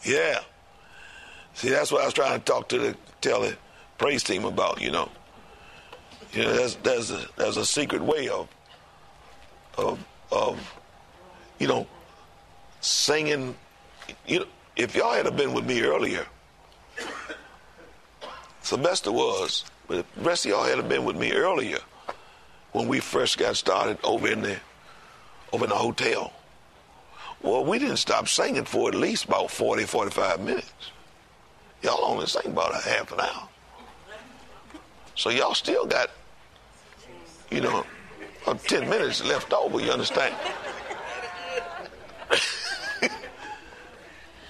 Yeah. 0.04 0.40
See, 1.54 1.68
that's 1.70 1.92
what 1.92 2.02
I 2.02 2.04
was 2.06 2.14
trying 2.14 2.38
to 2.38 2.44
talk 2.44 2.68
to 2.70 2.78
the 2.78 2.96
tell 3.20 3.42
the 3.42 3.56
praise 3.98 4.22
team 4.22 4.44
about, 4.44 4.80
you 4.80 4.90
know. 4.90 5.10
You 6.32 6.44
know, 6.44 6.52
there's 6.54 6.76
there's 6.76 7.10
a 7.10 7.26
there's 7.36 7.56
a 7.56 7.66
secret 7.66 8.02
way 8.02 8.28
of 8.28 8.48
of 9.76 9.98
of 10.30 10.74
you 11.58 11.66
know 11.66 11.86
singing. 12.80 13.56
You 14.26 14.40
know, 14.40 14.46
if 14.76 14.94
y'all 14.94 15.12
had 15.12 15.36
been 15.36 15.52
with 15.52 15.66
me 15.66 15.82
earlier, 15.82 16.24
Sylvester 18.62 19.12
was, 19.12 19.64
but 19.88 20.06
the 20.14 20.22
rest 20.22 20.46
of 20.46 20.52
y'all 20.52 20.64
had 20.64 20.88
been 20.88 21.04
with 21.04 21.16
me 21.16 21.32
earlier 21.32 21.78
when 22.72 22.86
we 22.86 23.00
first 23.00 23.38
got 23.38 23.56
started 23.56 23.98
over 24.04 24.28
in 24.28 24.42
the 24.42 24.56
over 25.52 25.64
in 25.64 25.70
the 25.70 25.76
hotel. 25.76 26.32
Well, 27.42 27.64
we 27.64 27.78
didn't 27.78 27.96
stop 27.96 28.28
singing 28.28 28.64
for 28.64 28.88
at 28.88 28.94
least 28.94 29.24
about 29.24 29.50
40, 29.50 29.84
45 29.84 30.40
minutes. 30.40 30.72
Y'all 31.82 32.04
only 32.04 32.26
sing 32.26 32.46
about 32.46 32.74
a 32.74 32.88
half 32.88 33.10
an 33.12 33.20
hour. 33.20 33.48
So 35.14 35.30
y'all 35.30 35.54
still 35.54 35.86
got, 35.86 36.10
you 37.50 37.62
know, 37.62 37.86
uh, 38.46 38.54
10 38.54 38.88
minutes 38.88 39.24
left 39.24 39.52
over, 39.52 39.80
you 39.80 39.90
understand? 39.90 40.34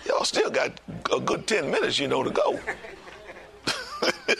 Y'all 0.07 0.25
still 0.25 0.51
got 0.51 0.81
a 1.13 1.21
good 1.21 1.47
10 1.47 1.71
minutes, 1.71 1.99
you 1.99 2.09
know, 2.09 2.23
to 2.23 2.31
go. 2.31 2.59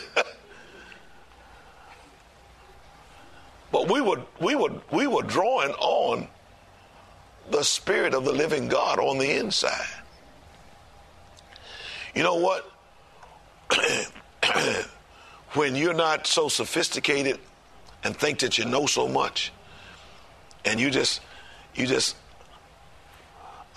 but 3.71 3.89
we 3.89 4.01
were, 4.01 4.21
we, 4.39 4.55
were, 4.55 4.71
we 4.91 5.07
were 5.07 5.23
drawing 5.23 5.71
on 5.73 6.27
the 7.51 7.63
Spirit 7.63 8.13
of 8.13 8.25
the 8.25 8.31
living 8.31 8.67
God 8.67 8.99
on 8.99 9.17
the 9.17 9.37
inside. 9.37 9.87
You 12.15 12.23
know 12.23 12.35
what? 12.35 12.71
when 15.53 15.75
you're 15.75 15.93
not 15.93 16.27
so 16.27 16.47
sophisticated 16.49 17.39
and 18.03 18.15
think 18.15 18.39
that 18.39 18.57
you 18.57 18.65
know 18.65 18.85
so 18.85 19.07
much 19.07 19.51
and 20.65 20.79
you 20.79 20.89
just 20.89 21.21
you 21.73 21.85
just 21.85 22.17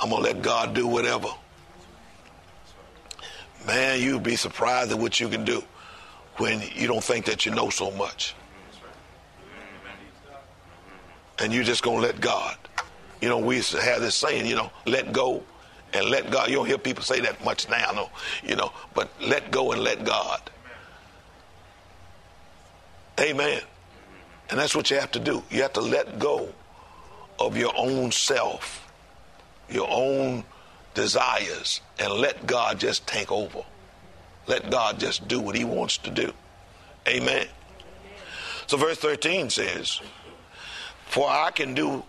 i'm 0.00 0.10
gonna 0.10 0.22
let 0.22 0.42
god 0.42 0.74
do 0.74 0.86
whatever 0.86 1.28
Man, 3.66 4.00
you'd 4.00 4.22
be 4.22 4.36
surprised 4.36 4.92
at 4.92 4.98
what 4.98 5.20
you 5.20 5.28
can 5.28 5.44
do 5.44 5.62
when 6.36 6.62
you 6.74 6.86
don't 6.86 7.02
think 7.02 7.24
that 7.26 7.46
you 7.46 7.52
know 7.52 7.70
so 7.70 7.90
much. 7.92 8.34
And 11.38 11.52
you're 11.52 11.64
just 11.64 11.82
to 11.82 11.90
let 11.90 12.20
God. 12.20 12.56
You 13.24 13.30
know, 13.30 13.38
we 13.38 13.56
used 13.56 13.70
to 13.70 13.80
have 13.80 14.02
this 14.02 14.14
saying, 14.14 14.44
you 14.44 14.54
know, 14.54 14.70
let 14.84 15.10
go 15.10 15.42
and 15.94 16.04
let 16.10 16.30
God. 16.30 16.50
You 16.50 16.56
don't 16.56 16.66
hear 16.66 16.76
people 16.76 17.02
say 17.02 17.20
that 17.20 17.42
much 17.42 17.70
now, 17.70 17.90
no, 17.94 18.10
you 18.42 18.54
know, 18.54 18.70
but 18.92 19.10
let 19.18 19.50
go 19.50 19.72
and 19.72 19.80
let 19.80 20.04
God. 20.04 20.42
Amen. 23.18 23.62
And 24.50 24.60
that's 24.60 24.76
what 24.76 24.90
you 24.90 24.98
have 25.00 25.10
to 25.12 25.18
do. 25.18 25.42
You 25.48 25.62
have 25.62 25.72
to 25.72 25.80
let 25.80 26.18
go 26.18 26.52
of 27.38 27.56
your 27.56 27.72
own 27.74 28.12
self, 28.12 28.86
your 29.70 29.88
own 29.90 30.44
desires, 30.92 31.80
and 31.98 32.12
let 32.12 32.46
God 32.46 32.78
just 32.78 33.06
take 33.06 33.32
over. 33.32 33.62
Let 34.46 34.70
God 34.70 35.00
just 35.00 35.26
do 35.28 35.40
what 35.40 35.56
He 35.56 35.64
wants 35.64 35.96
to 35.96 36.10
do. 36.10 36.30
Amen. 37.08 37.46
So, 38.66 38.76
verse 38.76 38.98
13 38.98 39.48
says, 39.48 40.02
For 41.06 41.26
I 41.26 41.50
can 41.52 41.72
do 41.72 42.04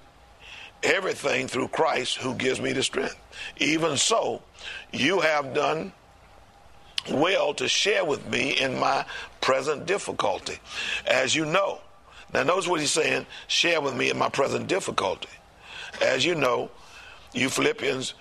everything 0.86 1.48
through 1.48 1.70
Christ 1.70 2.18
who 2.18 2.36
gives 2.36 2.62
me 2.62 2.74
the 2.74 2.84
strength. 2.84 3.18
Even 3.58 3.98
so, 3.98 4.42
you 4.92 5.20
have 5.20 5.54
done 5.54 5.92
well 7.12 7.54
to 7.56 7.68
share 7.68 8.06
with 8.06 8.28
me 8.30 8.60
in 8.60 8.80
my 8.80 9.06
present 9.42 9.86
difficulty. 9.86 10.58
As 11.06 11.36
you 11.36 11.46
know, 11.46 11.80
now 12.34 12.44
notice 12.44 12.68
what 12.68 12.80
he's 12.80 12.92
saying 12.92 13.26
share 13.48 13.82
with 13.82 13.96
me 13.96 14.10
in 14.10 14.18
my 14.18 14.30
present 14.30 14.68
difficulty. 14.68 15.30
As 16.02 16.26
you 16.26 16.36
know, 16.36 16.70
you 17.34 17.50
Philippians 17.50 18.14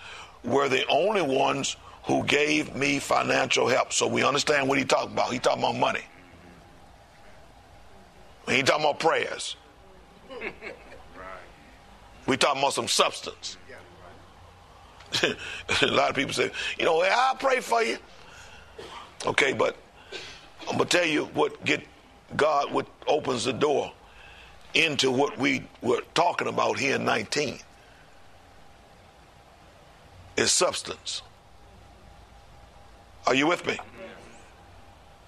were 0.43 0.69
the 0.69 0.87
only 0.89 1.23
ones 1.23 1.77
who 2.05 2.23
gave 2.25 2.75
me 2.77 2.99
financial 2.99 3.67
help. 3.67 3.93
So 3.93 4.07
we 4.07 4.23
understand 4.25 4.69
what 4.69 4.79
he 4.79 4.85
talking 4.85 5.13
about. 5.13 5.33
He 5.33 5.39
talking 5.39 5.63
about 5.63 5.77
money. 5.77 6.05
He 8.49 8.63
talking 8.63 8.85
about 8.85 9.01
prayers. 9.01 9.57
We 12.27 12.37
talking 12.37 12.61
about 12.61 12.73
some 12.73 12.89
substance. 12.89 13.57
a 15.23 15.87
lot 15.87 16.11
of 16.11 16.17
people 16.17 16.33
say, 16.33 16.51
you 16.79 16.85
know, 16.85 17.03
I'll 17.03 17.37
pray 17.37 17.61
for 17.61 17.83
you. 17.83 17.99
Okay, 19.27 19.53
but 19.53 19.77
I'm 20.69 20.77
gonna 20.77 20.87
tell 20.87 21.07
you 21.07 21.27
what 21.27 21.65
get 21.65 21.83
God 22.37 22.73
what 22.73 22.87
opens 23.07 23.45
the 23.45 23.53
door 23.53 23.93
into 24.75 25.11
what 25.11 25.39
we 25.39 25.63
were 25.83 26.03
talking 26.15 26.49
about 26.49 26.79
here 26.79 26.97
in 26.97 27.05
19 27.05 27.59
is 30.37 30.51
substance. 30.51 31.23
Are 33.27 33.35
you 33.35 33.47
with 33.47 33.67
me? 33.67 33.79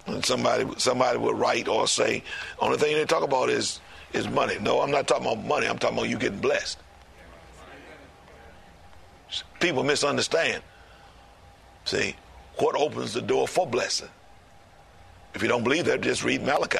And 0.06 0.24
somebody 0.24 0.66
somebody 0.78 1.18
would 1.18 1.38
write 1.38 1.68
or 1.68 1.86
say, 1.86 2.22
only 2.58 2.76
thing 2.78 2.96
they 2.96 3.04
talk 3.04 3.22
about 3.22 3.50
is 3.50 3.80
is 4.12 4.28
money. 4.28 4.56
No, 4.60 4.80
I'm 4.80 4.90
not 4.90 5.06
talking 5.06 5.26
about 5.26 5.44
money. 5.44 5.66
I'm 5.66 5.78
talking 5.78 5.98
about 5.98 6.08
you 6.08 6.18
getting 6.18 6.40
blessed. 6.40 6.78
People 9.60 9.82
misunderstand. 9.82 10.62
See, 11.84 12.16
what 12.58 12.74
opens 12.74 13.12
the 13.12 13.22
door 13.22 13.46
for 13.46 13.66
blessing? 13.66 14.08
If 15.34 15.42
you 15.42 15.48
don't 15.48 15.64
believe 15.64 15.84
that, 15.86 16.00
just 16.00 16.24
read 16.24 16.42
Malachi. 16.42 16.78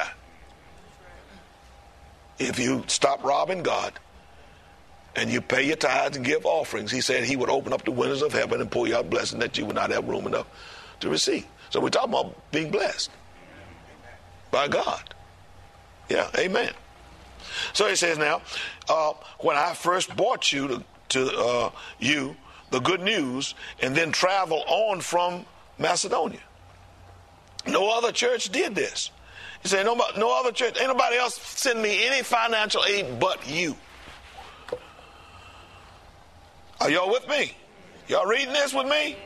If 2.39 2.59
you 2.59 2.83
stop 2.87 3.23
robbing 3.23 3.63
God 3.63 3.93
and 5.15 5.29
you 5.29 5.41
pay 5.41 5.63
your 5.63 5.75
tithes 5.75 6.17
and 6.17 6.25
give 6.25 6.45
offerings, 6.45 6.91
he 6.91 7.01
said 7.01 7.23
he 7.23 7.35
would 7.35 7.49
open 7.49 7.73
up 7.73 7.83
the 7.85 7.91
windows 7.91 8.21
of 8.21 8.33
heaven 8.33 8.61
and 8.61 8.69
pour 8.69 8.87
you 8.87 8.95
out 8.95 9.09
blessing 9.09 9.39
that 9.39 9.57
you 9.57 9.65
would 9.65 9.75
not 9.75 9.91
have 9.91 10.07
room 10.07 10.27
enough 10.27 10.47
to 10.99 11.09
receive. 11.09 11.45
So 11.69 11.79
we're 11.79 11.89
talking 11.89 12.13
about 12.13 12.51
being 12.51 12.71
blessed 12.71 13.11
by 14.51 14.67
God. 14.67 15.13
Yeah, 16.09 16.29
amen. 16.37 16.71
So 17.73 17.87
he 17.87 17.95
says 17.95 18.17
now, 18.17 18.41
uh, 18.89 19.13
when 19.39 19.57
I 19.57 19.73
first 19.73 20.15
brought 20.15 20.51
you 20.51 20.67
to, 20.67 20.83
to 21.09 21.37
uh, 21.37 21.71
you 21.99 22.35
the 22.71 22.79
good 22.79 23.01
news 23.01 23.55
and 23.81 23.95
then 23.95 24.11
travel 24.11 24.63
on 24.67 25.01
from 25.01 25.45
Macedonia. 25.77 26.41
No 27.67 27.89
other 27.89 28.11
church 28.11 28.49
did 28.49 28.75
this. 28.75 29.11
He 29.61 29.69
said, 29.69 29.85
no, 29.85 29.99
no 30.17 30.39
other 30.39 30.51
church, 30.51 30.77
ain't 30.79 30.87
nobody 30.87 31.17
else 31.17 31.39
send 31.41 31.81
me 31.81 32.05
any 32.05 32.23
financial 32.23 32.83
aid 32.85 33.19
but 33.19 33.47
you. 33.49 33.75
Are 36.79 36.89
y'all 36.89 37.09
with 37.09 37.27
me? 37.27 37.53
Y'all 38.07 38.25
reading 38.25 38.53
this 38.53 38.73
with 38.73 38.87
me? 38.87 39.17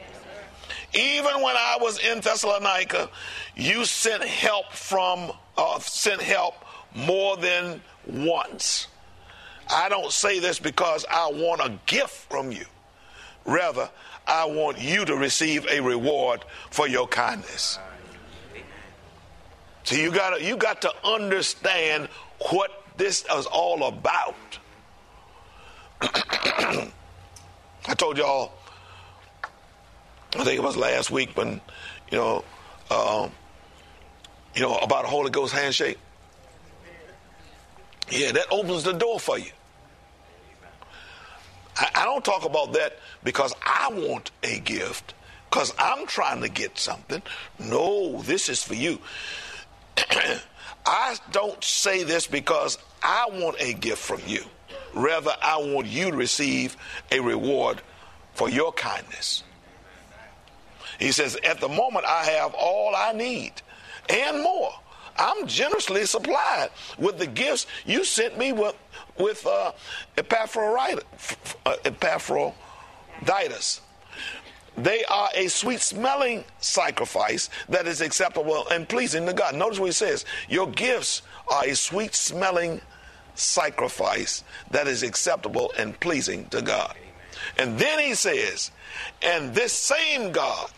Even 0.93 1.41
when 1.41 1.55
I 1.55 1.77
was 1.79 1.99
in 1.99 2.21
Thessalonica, 2.21 3.09
you 3.55 3.85
sent 3.85 4.23
help 4.23 4.71
from 4.71 5.31
uh, 5.57 5.79
sent 5.79 6.21
help 6.21 6.55
more 6.95 7.37
than 7.37 7.81
once. 8.05 8.87
I 9.69 9.89
don't 9.89 10.11
say 10.11 10.39
this 10.39 10.59
because 10.59 11.05
I 11.09 11.29
want 11.31 11.61
a 11.61 11.77
gift 11.85 12.29
from 12.29 12.51
you. 12.51 12.65
Rather, 13.45 13.89
I 14.27 14.45
want 14.45 14.79
you 14.79 15.05
to 15.05 15.15
receive 15.15 15.65
a 15.67 15.79
reward 15.79 16.45
for 16.69 16.87
your 16.87 17.07
kindness. 17.07 17.79
So 19.83 19.95
you 19.95 20.11
got 20.11 20.41
you 20.41 20.57
got 20.57 20.81
to 20.83 20.93
understand 21.03 22.07
what 22.51 22.71
this 22.97 23.25
is 23.35 23.45
all 23.47 23.83
about. 23.85 24.35
I 26.01 27.93
told 27.97 28.17
y'all, 28.17 28.53
I 30.35 30.43
think 30.43 30.57
it 30.57 30.63
was 30.63 30.77
last 30.77 31.11
week 31.11 31.35
when, 31.35 31.59
you 32.11 32.17
know, 32.17 32.43
um, 32.89 33.31
you 34.55 34.61
know 34.61 34.77
about 34.77 35.05
a 35.05 35.07
Holy 35.07 35.31
Ghost 35.31 35.53
handshake. 35.53 35.97
Yeah, 38.09 38.31
that 38.33 38.45
opens 38.51 38.83
the 38.83 38.93
door 38.93 39.19
for 39.19 39.37
you. 39.37 39.51
I, 41.95 42.05
don't 42.05 42.23
talk 42.23 42.45
about 42.45 42.73
that 42.73 42.99
because 43.23 43.53
I 43.65 43.89
want 43.91 44.31
a 44.43 44.59
gift, 44.59 45.13
because 45.49 45.73
I'm 45.79 46.05
trying 46.05 46.41
to 46.41 46.49
get 46.49 46.77
something. 46.77 47.21
No, 47.59 48.21
this 48.21 48.49
is 48.49 48.63
for 48.63 48.75
you. 48.75 48.99
I 50.85 51.15
don't 51.31 51.63
say 51.63 52.03
this 52.03 52.27
because 52.27 52.77
I 53.01 53.27
want 53.31 53.57
a 53.59 53.73
gift 53.73 53.99
from 53.99 54.21
you. 54.25 54.43
Rather, 54.93 55.33
I 55.41 55.57
want 55.57 55.87
you 55.87 56.11
to 56.11 56.17
receive 56.17 56.75
a 57.11 57.19
reward 57.19 57.81
for 58.33 58.49
your 58.49 58.71
kindness. 58.73 59.43
He 60.99 61.11
says, 61.11 61.37
At 61.43 61.59
the 61.59 61.69
moment, 61.69 62.05
I 62.05 62.25
have 62.25 62.53
all 62.53 62.93
I 62.95 63.13
need 63.13 63.53
and 64.09 64.41
more. 64.43 64.71
I'm 65.21 65.45
generously 65.45 66.05
supplied 66.05 66.69
with 66.97 67.19
the 67.19 67.27
gifts 67.27 67.67
you 67.85 68.03
sent 68.03 68.37
me 68.37 68.53
with, 68.53 68.75
with 69.19 69.45
uh, 69.45 69.73
Epaphroditus. 70.17 71.01
They 74.77 75.03
are 75.05 75.29
a 75.35 75.47
sweet 75.47 75.81
smelling 75.81 76.43
sacrifice 76.59 77.49
that 77.69 77.85
is 77.85 78.01
acceptable 78.01 78.67
and 78.69 78.89
pleasing 78.89 79.27
to 79.27 79.33
God. 79.33 79.53
Notice 79.53 79.79
what 79.79 79.87
he 79.87 79.91
says 79.91 80.25
Your 80.49 80.67
gifts 80.67 81.21
are 81.47 81.65
a 81.65 81.75
sweet 81.75 82.15
smelling 82.15 82.81
sacrifice 83.35 84.43
that 84.71 84.87
is 84.87 85.03
acceptable 85.03 85.71
and 85.77 85.99
pleasing 85.99 86.45
to 86.49 86.61
God. 86.61 86.95
And 87.57 87.77
then 87.77 87.99
he 87.99 88.15
says, 88.15 88.71
And 89.21 89.53
this 89.53 89.73
same 89.73 90.31
God 90.31 90.71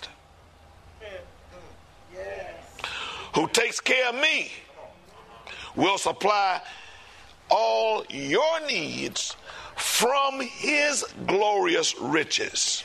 who 3.36 3.48
takes 3.48 3.80
care 3.80 4.10
of 4.10 4.16
me 4.16 4.52
will 5.76 5.98
supply 5.98 6.62
all 7.50 8.06
your 8.10 8.66
needs 8.68 9.36
from 9.76 10.40
his 10.40 11.04
glorious 11.26 12.00
riches, 12.00 12.84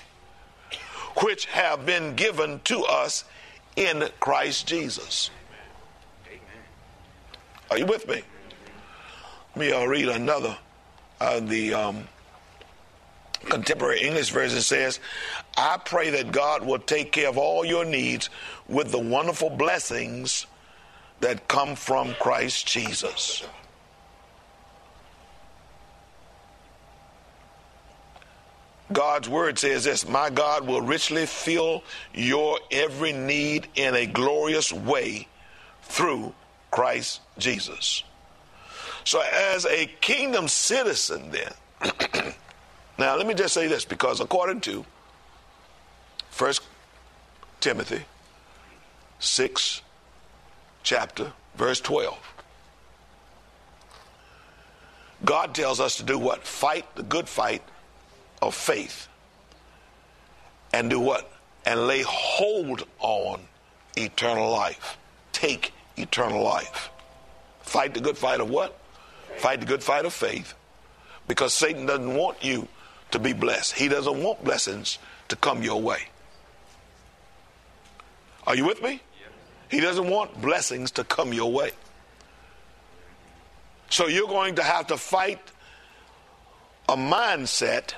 which 1.18 1.46
have 1.46 1.84
been 1.84 2.14
given 2.14 2.60
to 2.64 2.80
us 2.84 3.24
in 3.76 4.08
Christ 4.20 4.66
Jesus. 4.66 5.30
Are 7.70 7.78
you 7.78 7.86
with 7.86 8.08
me? 8.08 8.22
Let 9.54 9.56
me 9.56 9.72
uh, 9.72 9.84
read 9.84 10.08
another. 10.08 10.56
Uh, 11.20 11.40
the 11.40 11.74
um, 11.74 12.08
contemporary 13.44 14.00
English 14.00 14.30
version 14.30 14.60
says, 14.60 15.00
I 15.56 15.78
pray 15.84 16.10
that 16.10 16.32
God 16.32 16.64
will 16.64 16.78
take 16.78 17.12
care 17.12 17.28
of 17.28 17.36
all 17.36 17.64
your 17.64 17.84
needs 17.84 18.30
with 18.68 18.90
the 18.90 18.98
wonderful 18.98 19.50
blessings 19.50 20.46
that 21.20 21.48
come 21.48 21.74
from 21.74 22.14
Christ 22.14 22.66
Jesus. 22.66 23.44
God's 28.92 29.28
word 29.28 29.58
says 29.58 29.84
this 29.84 30.08
My 30.08 30.30
God 30.30 30.66
will 30.66 30.80
richly 30.80 31.26
fill 31.26 31.82
your 32.14 32.58
every 32.70 33.12
need 33.12 33.68
in 33.74 33.94
a 33.94 34.06
glorious 34.06 34.72
way 34.72 35.28
through 35.82 36.34
Christ 36.70 37.20
Jesus. 37.38 38.02
So, 39.04 39.20
as 39.20 39.66
a 39.66 39.86
kingdom 40.00 40.48
citizen, 40.48 41.30
then, 41.30 41.52
now 42.98 43.16
let 43.16 43.26
me 43.26 43.34
just 43.34 43.54
say 43.54 43.66
this 43.66 43.84
because 43.84 44.20
according 44.20 44.60
to 44.62 44.84
First 46.30 46.62
Timothy 47.60 48.04
6th 49.20 49.80
chapter, 50.82 51.32
verse 51.56 51.80
12. 51.80 52.18
God 55.24 55.54
tells 55.54 55.80
us 55.80 55.96
to 55.96 56.02
do 56.02 56.18
what? 56.18 56.46
Fight 56.46 56.86
the 56.94 57.02
good 57.02 57.28
fight 57.28 57.62
of 58.40 58.54
faith. 58.54 59.08
And 60.72 60.88
do 60.88 61.00
what? 61.00 61.30
And 61.66 61.86
lay 61.86 62.02
hold 62.02 62.86
on 63.00 63.40
eternal 63.96 64.50
life. 64.50 64.96
Take 65.32 65.72
eternal 65.96 66.42
life. 66.42 66.90
Fight 67.62 67.94
the 67.94 68.00
good 68.00 68.16
fight 68.16 68.40
of 68.40 68.48
what? 68.48 68.78
Fight 69.38 69.60
the 69.60 69.66
good 69.66 69.82
fight 69.82 70.04
of 70.04 70.12
faith. 70.12 70.54
Because 71.26 71.52
Satan 71.52 71.86
doesn't 71.86 72.14
want 72.14 72.42
you 72.42 72.68
to 73.10 73.18
be 73.18 73.32
blessed. 73.32 73.74
He 73.74 73.88
doesn't 73.88 74.22
want 74.22 74.44
blessings 74.44 74.98
to 75.28 75.36
come 75.36 75.62
your 75.62 75.80
way. 75.80 76.08
Are 78.46 78.54
you 78.54 78.64
with 78.64 78.82
me? 78.82 79.02
He 79.70 79.80
doesn't 79.80 80.08
want 80.08 80.40
blessings 80.40 80.92
to 80.92 81.04
come 81.04 81.32
your 81.32 81.52
way. 81.52 81.72
So 83.90 84.06
you're 84.06 84.28
going 84.28 84.56
to 84.56 84.62
have 84.62 84.88
to 84.88 84.96
fight 84.96 85.40
a 86.88 86.96
mindset 86.96 87.94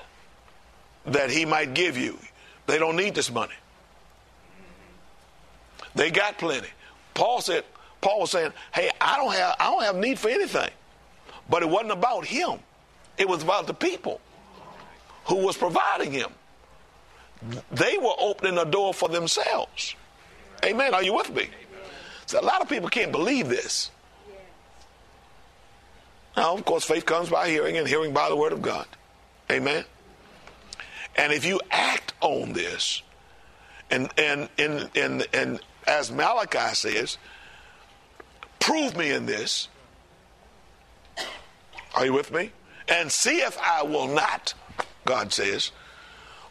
that 1.06 1.30
he 1.30 1.44
might 1.44 1.74
give 1.74 1.96
you. 1.96 2.18
They 2.66 2.78
don't 2.78 2.96
need 2.96 3.14
this 3.14 3.30
money. 3.30 3.54
They 5.94 6.10
got 6.10 6.38
plenty. 6.38 6.68
Paul 7.14 7.40
said, 7.40 7.64
Paul 8.00 8.20
was 8.20 8.30
saying, 8.30 8.52
Hey, 8.72 8.90
I 9.00 9.16
don't 9.16 9.32
have 9.32 9.56
I 9.58 9.70
don't 9.70 9.82
have 9.82 9.96
need 9.96 10.18
for 10.18 10.28
anything. 10.28 10.70
But 11.48 11.62
it 11.62 11.68
wasn't 11.68 11.92
about 11.92 12.24
him. 12.24 12.60
It 13.18 13.28
was 13.28 13.42
about 13.42 13.66
the 13.66 13.74
people 13.74 14.20
who 15.24 15.36
was 15.44 15.56
providing 15.56 16.12
him. 16.12 16.30
They 17.72 17.98
were 17.98 18.14
opening 18.18 18.58
a 18.58 18.64
door 18.64 18.94
for 18.94 19.08
themselves. 19.08 19.94
Amen. 20.64 20.94
Are 20.94 21.02
you 21.02 21.14
with 21.14 21.34
me? 21.34 21.48
So 22.26 22.40
a 22.40 22.42
lot 22.42 22.60
of 22.60 22.68
people 22.68 22.88
can't 22.88 23.12
believe 23.12 23.48
this. 23.48 23.90
Now, 26.36 26.54
of 26.54 26.64
course, 26.64 26.84
faith 26.84 27.04
comes 27.04 27.28
by 27.28 27.48
hearing, 27.48 27.76
and 27.76 27.88
hearing 27.88 28.12
by 28.12 28.28
the 28.28 28.36
word 28.36 28.52
of 28.52 28.62
God. 28.62 28.86
Amen. 29.50 29.84
And 31.16 31.32
if 31.32 31.44
you 31.44 31.60
act 31.70 32.14
on 32.20 32.52
this, 32.52 33.02
and 33.90 34.10
and 34.16 34.48
and 34.56 34.88
and, 34.94 35.26
and 35.32 35.60
as 35.86 36.12
Malachi 36.12 36.74
says, 36.74 37.18
prove 38.60 38.96
me 38.96 39.10
in 39.10 39.26
this. 39.26 39.68
Are 41.94 42.04
you 42.06 42.12
with 42.12 42.32
me? 42.32 42.52
And 42.88 43.10
see 43.10 43.38
if 43.40 43.58
I 43.58 43.82
will 43.82 44.06
not, 44.06 44.54
God 45.04 45.32
says, 45.32 45.72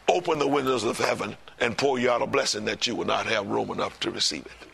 open 0.06 0.38
the 0.38 0.46
windows 0.46 0.84
of 0.84 0.98
heaven 0.98 1.36
and 1.60 1.76
pour 1.76 1.98
you 1.98 2.10
out 2.10 2.22
a 2.22 2.26
blessing 2.26 2.64
that 2.64 2.86
you 2.86 2.94
will 2.94 3.06
not 3.06 3.26
have 3.26 3.46
room 3.46 3.70
enough 3.70 3.98
to 4.00 4.10
receive 4.10 4.46
it. 4.46 4.68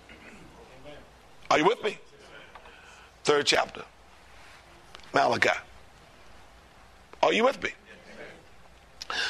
Are 1.51 1.59
you 1.59 1.65
with 1.65 1.83
me? 1.83 1.99
Third 3.25 3.47
chapter. 3.47 3.83
Malachi. 5.13 5.51
Are 7.23 7.33
you 7.33 7.45
with 7.45 7.63
me? 7.63 7.71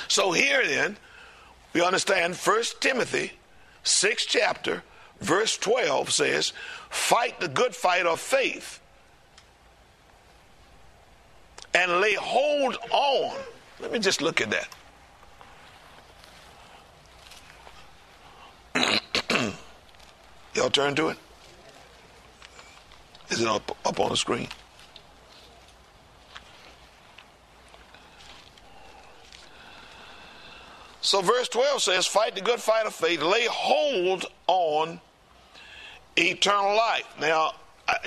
So 0.09 0.33
here 0.33 0.67
then, 0.67 0.97
we 1.73 1.83
understand 1.83 2.37
First 2.37 2.81
Timothy, 2.81 3.33
sixth 3.83 4.27
chapter, 4.29 4.83
verse 5.21 5.57
12 5.57 6.11
says, 6.11 6.53
Fight 6.91 7.41
the 7.41 7.49
good 7.49 7.75
fight 7.75 8.07
of 8.07 8.21
faith 8.21 8.81
and 11.75 12.01
lay 12.01 12.15
hold 12.15 12.77
on. 12.91 13.37
Let 13.81 13.93
me 13.93 13.99
just 13.99 14.23
look 14.23 14.41
at 14.41 14.51
that. 14.51 14.69
Y'all 20.57 20.71
turn 20.71 20.95
to 20.95 21.09
it? 21.09 21.19
Is 23.29 23.43
it 23.43 23.47
up, 23.47 23.77
up 23.85 24.01
on 24.01 24.09
the 24.09 24.17
screen? 24.17 24.49
So 31.03 31.21
verse 31.21 31.49
12 31.49 31.83
says, 31.83 32.07
Fight 32.07 32.35
the 32.35 32.41
good 32.41 32.59
fight 32.59 32.87
of 32.87 32.95
faith, 32.95 33.21
lay 33.21 33.45
hold 33.45 34.25
on 34.47 34.99
eternal 36.17 36.75
life. 36.75 37.05
Now, 37.21 37.53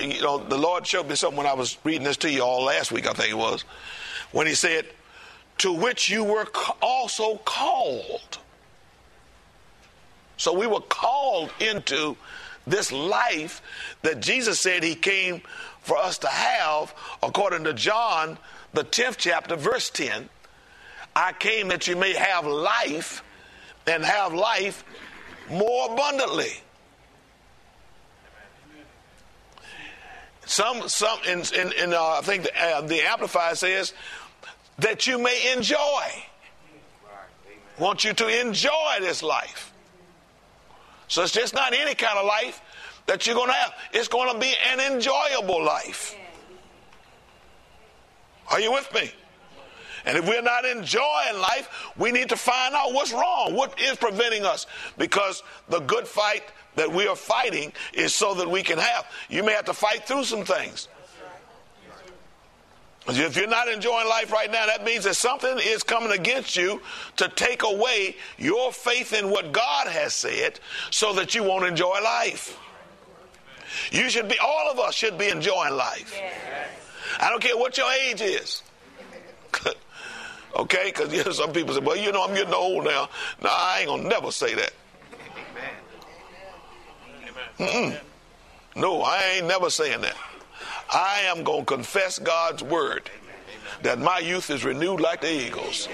you 0.00 0.20
know, 0.20 0.38
the 0.38 0.58
Lord 0.58 0.84
showed 0.84 1.08
me 1.08 1.14
something 1.14 1.38
when 1.38 1.46
I 1.46 1.54
was 1.54 1.78
reading 1.84 2.02
this 2.02 2.16
to 2.18 2.30
you 2.30 2.42
all 2.42 2.64
last 2.64 2.90
week, 2.90 3.08
I 3.08 3.12
think 3.12 3.30
it 3.30 3.38
was, 3.38 3.62
when 4.32 4.48
He 4.48 4.54
said, 4.54 4.86
To 5.58 5.72
which 5.72 6.10
you 6.10 6.24
were 6.24 6.48
also 6.82 7.36
called. 7.44 8.38
So 10.40 10.54
we 10.54 10.66
were 10.66 10.80
called 10.80 11.52
into 11.60 12.16
this 12.66 12.90
life 12.90 13.60
that 14.00 14.20
Jesus 14.20 14.58
said 14.58 14.82
He 14.82 14.94
came 14.94 15.42
for 15.82 15.98
us 15.98 16.16
to 16.16 16.28
have, 16.28 16.94
according 17.22 17.64
to 17.64 17.74
John, 17.74 18.38
the 18.72 18.82
10th 18.82 19.18
chapter, 19.18 19.54
verse 19.54 19.90
10. 19.90 20.30
I 21.14 21.34
came 21.34 21.68
that 21.68 21.86
you 21.88 21.94
may 21.94 22.14
have 22.14 22.46
life 22.46 23.22
and 23.86 24.02
have 24.02 24.32
life 24.32 24.82
more 25.50 25.92
abundantly. 25.92 26.62
Some, 30.46 30.88
some, 30.88 31.18
in, 31.28 31.40
in, 31.54 31.72
in 31.72 31.92
uh, 31.92 32.02
I 32.02 32.20
think 32.22 32.44
the, 32.44 32.64
uh, 32.64 32.80
the 32.80 33.02
Amplified 33.02 33.58
says 33.58 33.92
that 34.78 35.06
you 35.06 35.18
may 35.18 35.52
enjoy. 35.52 36.02
Want 37.78 38.04
you 38.04 38.14
to 38.14 38.40
enjoy 38.40 39.00
this 39.00 39.22
life. 39.22 39.69
So 41.10 41.24
it's 41.24 41.32
just 41.32 41.54
not 41.54 41.74
any 41.74 41.96
kind 41.96 42.16
of 42.16 42.24
life 42.24 42.62
that 43.06 43.26
you're 43.26 43.34
going 43.34 43.48
to 43.48 43.54
have. 43.54 43.74
It's 43.92 44.06
going 44.06 44.32
to 44.32 44.38
be 44.38 44.54
an 44.72 44.78
enjoyable 44.78 45.62
life. 45.62 46.14
Are 48.48 48.60
you 48.60 48.72
with 48.72 48.88
me? 48.94 49.10
And 50.06 50.16
if 50.16 50.26
we're 50.26 50.40
not 50.40 50.64
enjoying 50.64 51.38
life, 51.40 51.92
we 51.98 52.12
need 52.12 52.28
to 52.28 52.36
find 52.36 52.76
out 52.76 52.94
what's 52.94 53.12
wrong. 53.12 53.54
What 53.54 53.78
is 53.80 53.96
preventing 53.96 54.44
us? 54.44 54.66
Because 54.98 55.42
the 55.68 55.80
good 55.80 56.06
fight 56.06 56.44
that 56.76 56.90
we 56.90 57.08
are 57.08 57.16
fighting 57.16 57.72
is 57.92 58.14
so 58.14 58.32
that 58.34 58.48
we 58.48 58.62
can 58.62 58.78
have. 58.78 59.04
You 59.28 59.42
may 59.42 59.52
have 59.52 59.64
to 59.64 59.74
fight 59.74 60.06
through 60.06 60.24
some 60.24 60.44
things. 60.44 60.86
If 63.18 63.36
you're 63.36 63.46
not 63.46 63.68
enjoying 63.68 64.08
life 64.08 64.32
right 64.32 64.50
now, 64.50 64.66
that 64.66 64.84
means 64.84 65.04
that 65.04 65.14
something 65.14 65.58
is 65.58 65.82
coming 65.82 66.12
against 66.12 66.56
you 66.56 66.80
to 67.16 67.28
take 67.28 67.62
away 67.62 68.16
your 68.38 68.72
faith 68.72 69.12
in 69.12 69.30
what 69.30 69.52
God 69.52 69.88
has 69.88 70.14
said 70.14 70.60
so 70.90 71.12
that 71.14 71.34
you 71.34 71.42
won't 71.42 71.64
enjoy 71.64 72.00
life. 72.02 72.58
You 73.90 74.10
should 74.10 74.28
be, 74.28 74.38
all 74.38 74.70
of 74.70 74.78
us 74.78 74.94
should 74.94 75.16
be 75.18 75.28
enjoying 75.28 75.74
life. 75.74 76.18
I 77.20 77.28
don't 77.30 77.42
care 77.42 77.56
what 77.56 77.76
your 77.76 77.90
age 77.92 78.20
is. 78.20 78.62
Okay? 80.56 80.86
Because 80.86 81.12
you 81.12 81.22
know, 81.24 81.30
some 81.30 81.52
people 81.52 81.74
say, 81.74 81.80
well, 81.80 81.96
you 81.96 82.10
know, 82.12 82.24
I'm 82.24 82.34
getting 82.34 82.54
old 82.54 82.84
now. 82.84 83.08
No, 83.42 83.48
I 83.50 83.78
ain't 83.80 83.88
going 83.88 84.02
to 84.02 84.08
never 84.08 84.32
say 84.32 84.54
that. 84.54 84.72
Mm-mm. 87.58 87.98
No, 88.74 89.02
I 89.02 89.34
ain't 89.36 89.46
never 89.46 89.70
saying 89.70 90.00
that. 90.00 90.16
I 90.92 91.20
am 91.26 91.44
going 91.44 91.60
to 91.60 91.74
confess 91.74 92.18
God's 92.18 92.62
word 92.62 93.10
that 93.82 93.98
my 93.98 94.18
youth 94.18 94.50
is 94.50 94.64
renewed 94.64 95.00
like 95.00 95.20
the 95.20 95.32
eagles. 95.32 95.88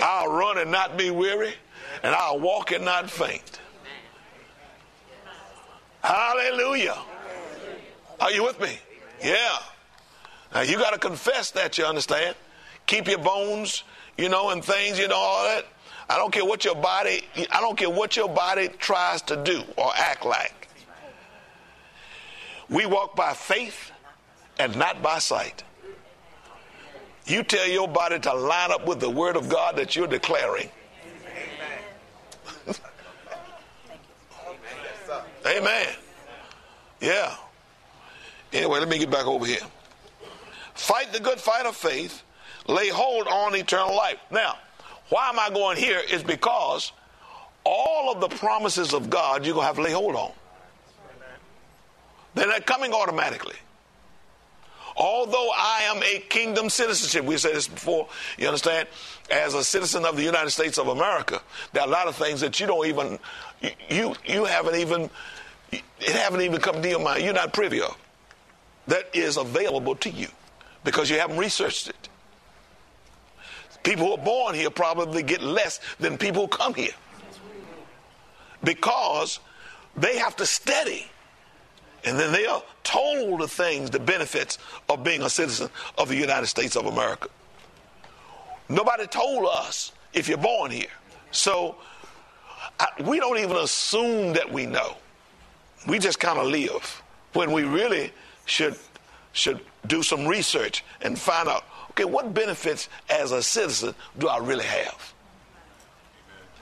I'll 0.00 0.30
run 0.30 0.58
and 0.58 0.70
not 0.70 0.96
be 0.96 1.10
weary, 1.10 1.54
and 2.02 2.14
I'll 2.14 2.38
walk 2.38 2.70
and 2.70 2.84
not 2.84 3.10
faint. 3.10 3.60
Hallelujah. 6.02 6.96
Are 8.20 8.30
you 8.30 8.44
with 8.44 8.60
me? 8.60 8.78
Yeah. 9.22 9.58
Now 10.54 10.60
you 10.60 10.78
got 10.78 10.92
to 10.92 10.98
confess 10.98 11.50
that, 11.52 11.76
you 11.78 11.84
understand? 11.84 12.36
Keep 12.86 13.08
your 13.08 13.18
bones, 13.18 13.82
you 14.16 14.28
know, 14.28 14.50
and 14.50 14.64
things, 14.64 14.98
you 14.98 15.08
know, 15.08 15.16
all 15.16 15.44
that. 15.44 15.66
I 16.08 16.16
don't 16.16 16.32
care 16.32 16.44
what 16.44 16.64
your 16.64 16.76
body, 16.76 17.24
I 17.52 17.60
don't 17.60 17.76
care 17.76 17.90
what 17.90 18.16
your 18.16 18.28
body 18.28 18.68
tries 18.78 19.20
to 19.22 19.36
do 19.36 19.62
or 19.76 19.90
act 19.94 20.24
like. 20.24 20.67
We 22.68 22.86
walk 22.86 23.16
by 23.16 23.32
faith 23.32 23.92
and 24.58 24.76
not 24.76 25.02
by 25.02 25.18
sight. 25.18 25.64
You 27.26 27.42
tell 27.42 27.66
your 27.68 27.88
body 27.88 28.18
to 28.20 28.34
line 28.34 28.72
up 28.72 28.86
with 28.86 29.00
the 29.00 29.10
word 29.10 29.36
of 29.36 29.48
God 29.48 29.76
that 29.76 29.94
you're 29.94 30.06
declaring. 30.06 30.70
Amen. 32.66 32.76
Amen. 35.58 35.88
Yeah. 37.00 37.34
Anyway, 38.52 38.78
let 38.80 38.88
me 38.88 38.98
get 38.98 39.10
back 39.10 39.26
over 39.26 39.44
here. 39.44 39.58
Fight 40.74 41.12
the 41.12 41.20
good 41.20 41.38
fight 41.38 41.66
of 41.66 41.76
faith. 41.76 42.22
Lay 42.66 42.88
hold 42.88 43.26
on 43.26 43.54
eternal 43.54 43.94
life. 43.94 44.18
Now, 44.30 44.56
why 45.10 45.28
am 45.28 45.38
I 45.38 45.50
going 45.50 45.76
here? 45.76 46.00
Is 46.10 46.22
because 46.22 46.92
all 47.64 48.12
of 48.12 48.20
the 48.20 48.28
promises 48.28 48.94
of 48.94 49.10
God 49.10 49.44
you're 49.44 49.54
going 49.54 49.64
to 49.64 49.66
have 49.66 49.76
to 49.76 49.82
lay 49.82 49.92
hold 49.92 50.14
on. 50.16 50.32
They're 52.38 52.46
not 52.46 52.66
coming 52.66 52.92
automatically. 52.92 53.56
Although 54.96 55.50
I 55.56 55.82
am 55.86 56.00
a 56.04 56.20
kingdom 56.28 56.70
citizenship, 56.70 57.24
we 57.24 57.36
said 57.36 57.54
this 57.54 57.66
before, 57.66 58.06
you 58.38 58.46
understand? 58.46 58.86
As 59.28 59.54
a 59.54 59.64
citizen 59.64 60.04
of 60.04 60.16
the 60.16 60.22
United 60.22 60.50
States 60.50 60.78
of 60.78 60.86
America, 60.86 61.42
there 61.72 61.82
are 61.82 61.88
a 61.88 61.90
lot 61.90 62.06
of 62.06 62.14
things 62.14 62.40
that 62.42 62.60
you 62.60 62.68
don't 62.68 62.86
even, 62.86 63.18
you, 63.90 64.14
you 64.24 64.44
haven't 64.44 64.76
even, 64.76 65.10
it 65.72 65.82
haven't 66.00 66.42
even 66.42 66.60
come 66.60 66.80
to 66.80 66.88
your 66.88 67.00
mind. 67.00 67.24
You're 67.24 67.34
not 67.34 67.52
privy 67.52 67.80
of. 67.80 67.96
That 68.86 69.10
is 69.12 69.36
available 69.36 69.96
to 69.96 70.10
you 70.10 70.28
because 70.84 71.10
you 71.10 71.18
haven't 71.18 71.38
researched 71.38 71.88
it. 71.88 72.08
People 73.82 74.06
who 74.06 74.12
are 74.12 74.24
born 74.24 74.54
here 74.54 74.70
probably 74.70 75.24
get 75.24 75.42
less 75.42 75.80
than 75.98 76.16
people 76.16 76.42
who 76.42 76.48
come 76.48 76.74
here 76.74 76.94
because 78.62 79.40
they 79.96 80.18
have 80.18 80.36
to 80.36 80.46
study 80.46 81.10
and 82.04 82.18
then 82.18 82.32
they 82.32 82.46
are 82.46 82.62
told 82.84 83.40
the 83.40 83.48
things, 83.48 83.90
the 83.90 83.98
benefits 83.98 84.58
of 84.88 85.02
being 85.04 85.22
a 85.22 85.30
citizen 85.30 85.68
of 85.96 86.08
the 86.08 86.16
United 86.16 86.46
States 86.46 86.76
of 86.76 86.86
America. 86.86 87.28
Nobody 88.68 89.06
told 89.06 89.48
us 89.50 89.92
if 90.12 90.28
you're 90.28 90.38
born 90.38 90.70
here. 90.70 90.86
So 91.30 91.76
I, 92.78 92.88
we 93.04 93.18
don't 93.18 93.38
even 93.38 93.56
assume 93.56 94.34
that 94.34 94.50
we 94.50 94.66
know. 94.66 94.96
We 95.86 95.98
just 95.98 96.20
kind 96.20 96.38
of 96.38 96.46
live 96.46 97.02
when 97.32 97.52
we 97.52 97.64
really 97.64 98.12
should 98.46 98.76
should 99.32 99.60
do 99.86 100.02
some 100.02 100.26
research 100.26 100.84
and 101.02 101.16
find 101.18 101.48
out 101.48 101.64
okay 101.90 102.04
what 102.04 102.34
benefits 102.34 102.88
as 103.08 103.30
a 103.30 103.42
citizen 103.42 103.94
do 104.18 104.28
I 104.28 104.38
really 104.38 104.64
have? 104.64 105.14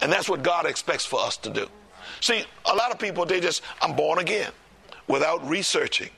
And 0.03 0.12
that's 0.12 0.29
what 0.29 0.42
God 0.42 0.66
expects 0.66 1.07
for 1.07 1.20
us 1.20 1.37
to 1.38 1.51
do. 1.51 1.68
See, 2.20 2.44
a 2.66 2.75
lot 2.75 2.90
of 2.90 2.99
people 2.99 3.25
they 3.25 3.40
just 3.40 3.62
I'm 3.81 3.96
born 3.96 4.18
again 4.18 4.51
without 5.09 5.47
researching 5.49 6.11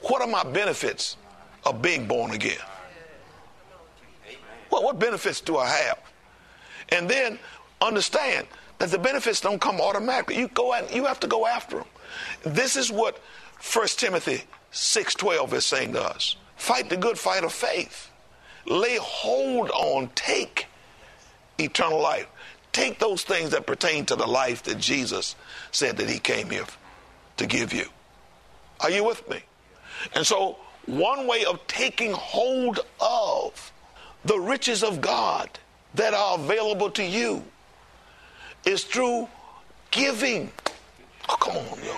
what 0.00 0.22
are 0.22 0.28
my 0.28 0.44
benefits 0.44 1.16
of 1.64 1.82
being 1.82 2.06
born 2.06 2.30
again? 2.32 2.58
What 4.70 4.98
benefits 4.98 5.40
do 5.40 5.56
I 5.56 5.66
have? 5.66 5.98
And 6.90 7.08
then 7.08 7.38
understand 7.80 8.46
that 8.78 8.90
the 8.90 8.98
benefits 8.98 9.40
don't 9.40 9.60
come 9.60 9.80
automatically. 9.80 10.38
You 10.38 10.48
go 10.48 10.72
and 10.72 10.88
you 10.90 11.04
have 11.04 11.20
to 11.20 11.26
go 11.26 11.46
after 11.46 11.78
them. 11.78 11.86
This 12.44 12.76
is 12.76 12.92
what 12.92 13.18
1 13.60 13.98
Timothy 13.98 14.44
6:12 14.72 15.52
is 15.52 15.64
saying 15.64 15.94
to 15.94 16.02
us. 16.02 16.36
Fight 16.56 16.88
the 16.90 16.96
good 16.96 17.18
fight 17.18 17.44
of 17.44 17.52
faith. 17.52 18.10
Lay 18.66 18.96
hold 18.96 19.70
on, 19.70 20.10
take 20.14 20.66
eternal 21.58 22.00
life. 22.00 22.26
Take 22.72 22.98
those 22.98 23.22
things 23.22 23.50
that 23.50 23.66
pertain 23.66 24.06
to 24.06 24.16
the 24.16 24.26
life 24.26 24.62
that 24.64 24.78
Jesus 24.78 25.34
said 25.72 25.96
that 25.96 26.08
he 26.08 26.18
came 26.18 26.50
here 26.50 26.66
to 27.38 27.46
give 27.46 27.72
you. 27.72 27.88
Are 28.80 28.90
you 28.90 29.04
with 29.04 29.28
me? 29.28 29.40
And 30.14 30.26
so, 30.26 30.56
one 30.86 31.26
way 31.26 31.44
of 31.44 31.64
taking 31.66 32.12
hold 32.12 32.80
of 33.00 33.72
the 34.24 34.38
riches 34.38 34.82
of 34.82 35.00
God 35.00 35.50
that 35.94 36.14
are 36.14 36.38
available 36.38 36.90
to 36.92 37.04
you 37.04 37.42
is 38.64 38.84
through 38.84 39.28
giving. 39.90 40.50
Oh, 41.28 41.36
come 41.36 41.56
on, 41.56 41.78
yo. 41.84 41.94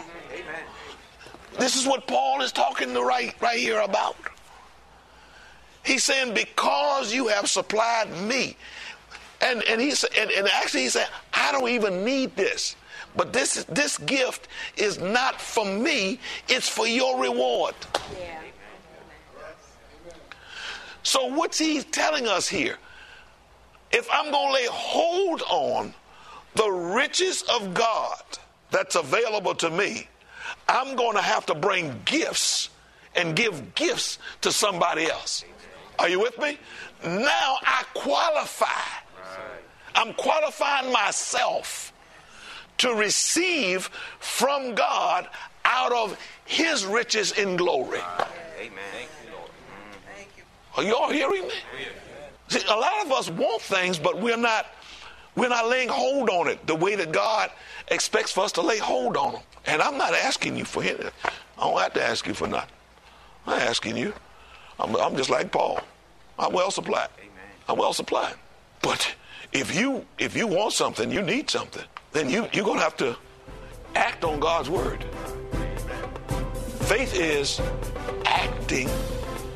This 1.59 1.77
is 1.77 1.87
what 1.87 2.07
Paul 2.07 2.40
is 2.40 2.53
talking 2.53 2.95
to 2.95 3.03
right, 3.03 3.35
right 3.40 3.59
here 3.59 3.81
about. 3.81 4.16
He's 5.85 6.05
saying, 6.05 6.35
because 6.35 7.12
you 7.12 7.29
have 7.29 7.49
supplied 7.49 8.11
me. 8.23 8.57
And, 9.40 9.62
and, 9.64 9.81
he, 9.81 9.93
and, 10.19 10.31
and 10.31 10.49
actually, 10.49 10.83
he 10.83 10.88
said, 10.88 11.09
I 11.33 11.53
don't 11.53 11.69
even 11.69 12.05
need 12.05 12.37
this. 12.37 12.77
But 13.16 13.33
this, 13.33 13.64
this 13.64 13.99
gift 13.99 14.49
is 14.77 14.99
not 14.99 15.40
for 15.40 15.64
me, 15.64 16.20
it's 16.49 16.68
for 16.68 16.87
your 16.87 17.20
reward. 17.20 17.75
Yeah. 18.18 18.40
So, 21.03 21.27
what's 21.27 21.59
he 21.59 21.83
telling 21.83 22.27
us 22.27 22.49
here? 22.49 22.77
If 23.90 24.09
I'm 24.12 24.31
going 24.31 24.49
to 24.49 24.53
lay 24.53 24.66
hold 24.70 25.42
on 25.49 25.94
the 26.55 26.70
riches 26.70 27.42
of 27.55 27.75
God 27.75 28.23
that's 28.70 28.96
available 28.96 29.55
to 29.57 29.70
me, 29.70 30.09
I'm 30.68 30.96
going 30.96 31.16
to 31.16 31.23
have 31.23 31.46
to 31.46 31.55
bring 31.55 32.01
gifts 32.05 32.70
and 33.16 33.35
give 33.35 33.75
gifts 33.75 34.18
to 34.42 34.53
somebody 34.53 35.11
else. 35.11 35.44
Are 35.99 36.09
you 36.09 36.20
with 36.20 36.38
me? 36.38 36.59
Now 37.05 37.57
I 37.62 37.85
qualify. 37.94 38.66
I'm 39.94 40.14
qualifying 40.14 40.92
myself 40.92 41.92
to 42.81 42.95
receive 42.95 43.87
from 44.19 44.75
God 44.75 45.29
out 45.64 45.93
of 45.93 46.19
his 46.45 46.85
riches 46.85 47.33
in 47.33 47.57
glory. 47.57 48.01
Amen. 48.59 49.09
Are 50.77 50.83
you 50.83 50.97
all 50.97 51.11
hearing 51.11 51.43
me? 51.43 51.55
See, 52.49 52.61
a 52.69 52.75
lot 52.75 53.05
of 53.05 53.12
us 53.12 53.31
want 53.31 53.62
things, 53.62 53.99
but 53.99 54.21
we're 54.21 54.37
not 54.37 54.66
we're 55.37 55.49
not 55.49 55.69
laying 55.69 55.88
hold 55.88 56.29
on 56.29 56.49
it 56.49 56.66
the 56.66 56.75
way 56.75 56.97
that 56.97 57.12
God 57.12 57.51
expects 57.88 58.33
for 58.33 58.45
us 58.45 58.53
to 58.53 58.62
lay 58.62 58.79
hold 58.79 59.16
on 59.16 59.35
them. 59.35 59.43
And 59.66 59.81
I'm 59.81 59.97
not 59.97 60.12
asking 60.14 60.57
you 60.57 60.64
for 60.64 60.83
anything. 60.83 61.11
I 61.25 61.62
don't 61.62 61.79
have 61.81 61.93
to 61.95 62.03
ask 62.03 62.27
you 62.27 62.35
for 62.35 62.49
nothing. 62.49 62.75
I'm 63.47 63.55
not 63.55 63.62
asking 63.62 63.97
you. 63.97 64.12
I'm, 64.79 64.97
I'm 64.97 65.16
just 65.16 65.31
like 65.31 65.53
Paul. 65.53 65.81
I'm 66.38 66.53
well 66.53 66.71
supplied. 66.71 67.09
I'm 67.69 67.77
well 67.79 67.93
supplied. 67.93 68.35
But 68.83 69.14
if 69.53 69.75
you 69.75 70.05
if 70.19 70.37
you 70.37 70.47
want 70.47 70.73
something, 70.73 71.11
you 71.11 71.23
need 71.23 71.51
something, 71.51 71.85
then 72.13 72.31
you, 72.31 72.49
you're 72.53 72.65
gonna 72.65 72.81
have 72.81 72.97
to 72.99 73.17
act 73.95 74.25
on 74.25 74.41
God's 74.41 74.71
word. 74.71 75.05
Faith 76.81 77.15
is 77.15 77.61
acting 78.25 78.89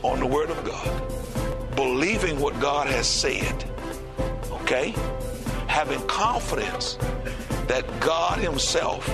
on 0.02 0.20
the 0.20 0.26
word 0.26 0.50
of 0.50 0.64
God, 0.64 1.76
believing 1.76 2.38
what 2.38 2.58
God 2.60 2.86
has 2.86 3.06
said. 3.06 3.64
Okay? 4.50 4.94
Having 5.66 6.06
confidence 6.06 6.98
that 7.66 7.84
God 8.00 8.38
Himself 8.38 9.08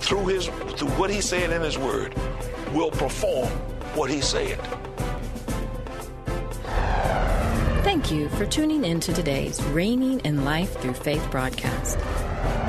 through 0.00 0.26
his 0.26 0.46
through 0.76 0.88
what 0.90 1.10
he 1.10 1.20
said 1.20 1.50
in 1.52 1.62
his 1.62 1.78
word 1.78 2.14
will 2.72 2.90
perform 2.90 3.48
what 3.94 4.10
he 4.10 4.20
said. 4.20 4.58
Thank 7.90 8.12
you 8.12 8.28
for 8.28 8.46
tuning 8.46 8.84
in 8.84 9.00
to 9.00 9.12
today's 9.12 9.60
Reigning 9.64 10.20
in 10.20 10.44
Life 10.44 10.78
Through 10.78 10.94
Faith 10.94 11.28
broadcast. 11.28 11.98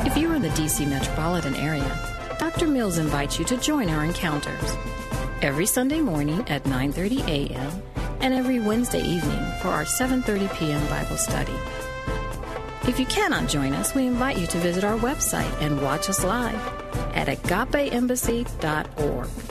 If 0.04 0.18
you 0.18 0.32
are 0.32 0.34
in 0.34 0.42
the 0.42 0.50
DC 0.50 0.90
metropolitan 0.90 1.54
area, 1.54 1.86
Dr. 2.40 2.68
Mills 2.68 2.98
invites 2.98 3.38
you 3.38 3.46
to 3.46 3.56
join 3.58 3.92
our 3.92 4.04
encounters 4.04 4.76
every 5.44 5.68
Sunday 5.68 6.02
morning 6.02 6.44
at 6.50 6.64
9:30 6.64 7.28
a.m. 7.28 7.84
and 8.20 8.34
every 8.34 8.60
Wednesday 8.60 9.04
evening 9.04 9.46
for 9.62 9.68
our 9.68 9.86
7:30 9.86 10.58
p.m. 10.58 10.84
Bible 10.88 11.18
study. 11.18 11.54
If 12.88 13.00
you 13.00 13.06
cannot 13.06 13.48
join 13.48 13.74
us, 13.74 13.94
we 13.94 14.08
invite 14.08 14.40
you 14.40 14.48
to 14.48 14.58
visit 14.58 14.84
our 14.84 14.98
website 14.98 15.54
and 15.62 15.84
watch 15.84 16.10
us 16.10 16.24
live 16.24 16.60
at 17.14 17.28
agapeembassy.org. 17.28 19.51